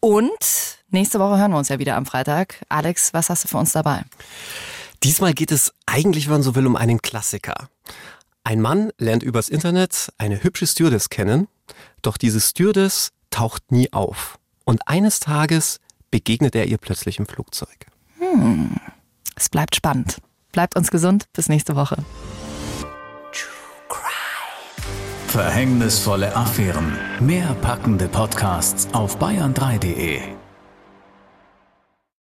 Und 0.00 0.78
nächste 0.90 1.18
Woche 1.18 1.38
hören 1.38 1.52
wir 1.52 1.58
uns 1.58 1.68
ja 1.68 1.78
wieder 1.78 1.96
am 1.96 2.06
Freitag. 2.06 2.64
Alex, 2.68 3.12
was 3.12 3.30
hast 3.30 3.44
du 3.44 3.48
für 3.48 3.58
uns 3.58 3.72
dabei? 3.72 4.02
Diesmal 5.02 5.34
geht 5.34 5.52
es 5.52 5.72
eigentlich, 5.86 6.26
wenn 6.26 6.34
man 6.34 6.42
so 6.42 6.54
will, 6.54 6.66
um 6.66 6.76
einen 6.76 7.02
Klassiker. 7.02 7.68
Ein 8.44 8.60
Mann 8.60 8.90
lernt 8.98 9.22
übers 9.22 9.48
Internet 9.48 10.12
eine 10.18 10.42
hübsche 10.42 10.66
Stewardess 10.66 11.08
kennen, 11.08 11.48
doch 12.02 12.18
diese 12.18 12.40
Stewardess 12.40 13.10
taucht 13.30 13.72
nie 13.72 13.90
auf. 13.92 14.38
Und 14.64 14.86
eines 14.86 15.18
Tages 15.18 15.80
begegnet 16.10 16.54
er 16.54 16.66
ihr 16.66 16.76
plötzlich 16.76 17.18
im 17.18 17.26
Flugzeug. 17.26 17.86
Es 19.34 19.48
bleibt 19.48 19.74
spannend. 19.74 20.18
Bleibt 20.52 20.76
uns 20.76 20.90
gesund. 20.90 21.24
Bis 21.32 21.48
nächste 21.48 21.74
Woche. 21.74 21.96
Verhängnisvolle 25.28 26.36
Affären. 26.36 26.96
Mehr 27.18 27.56
packende 27.60 28.08
Podcasts 28.08 28.86
auf 28.92 29.18
bayern3.de. 29.18 30.43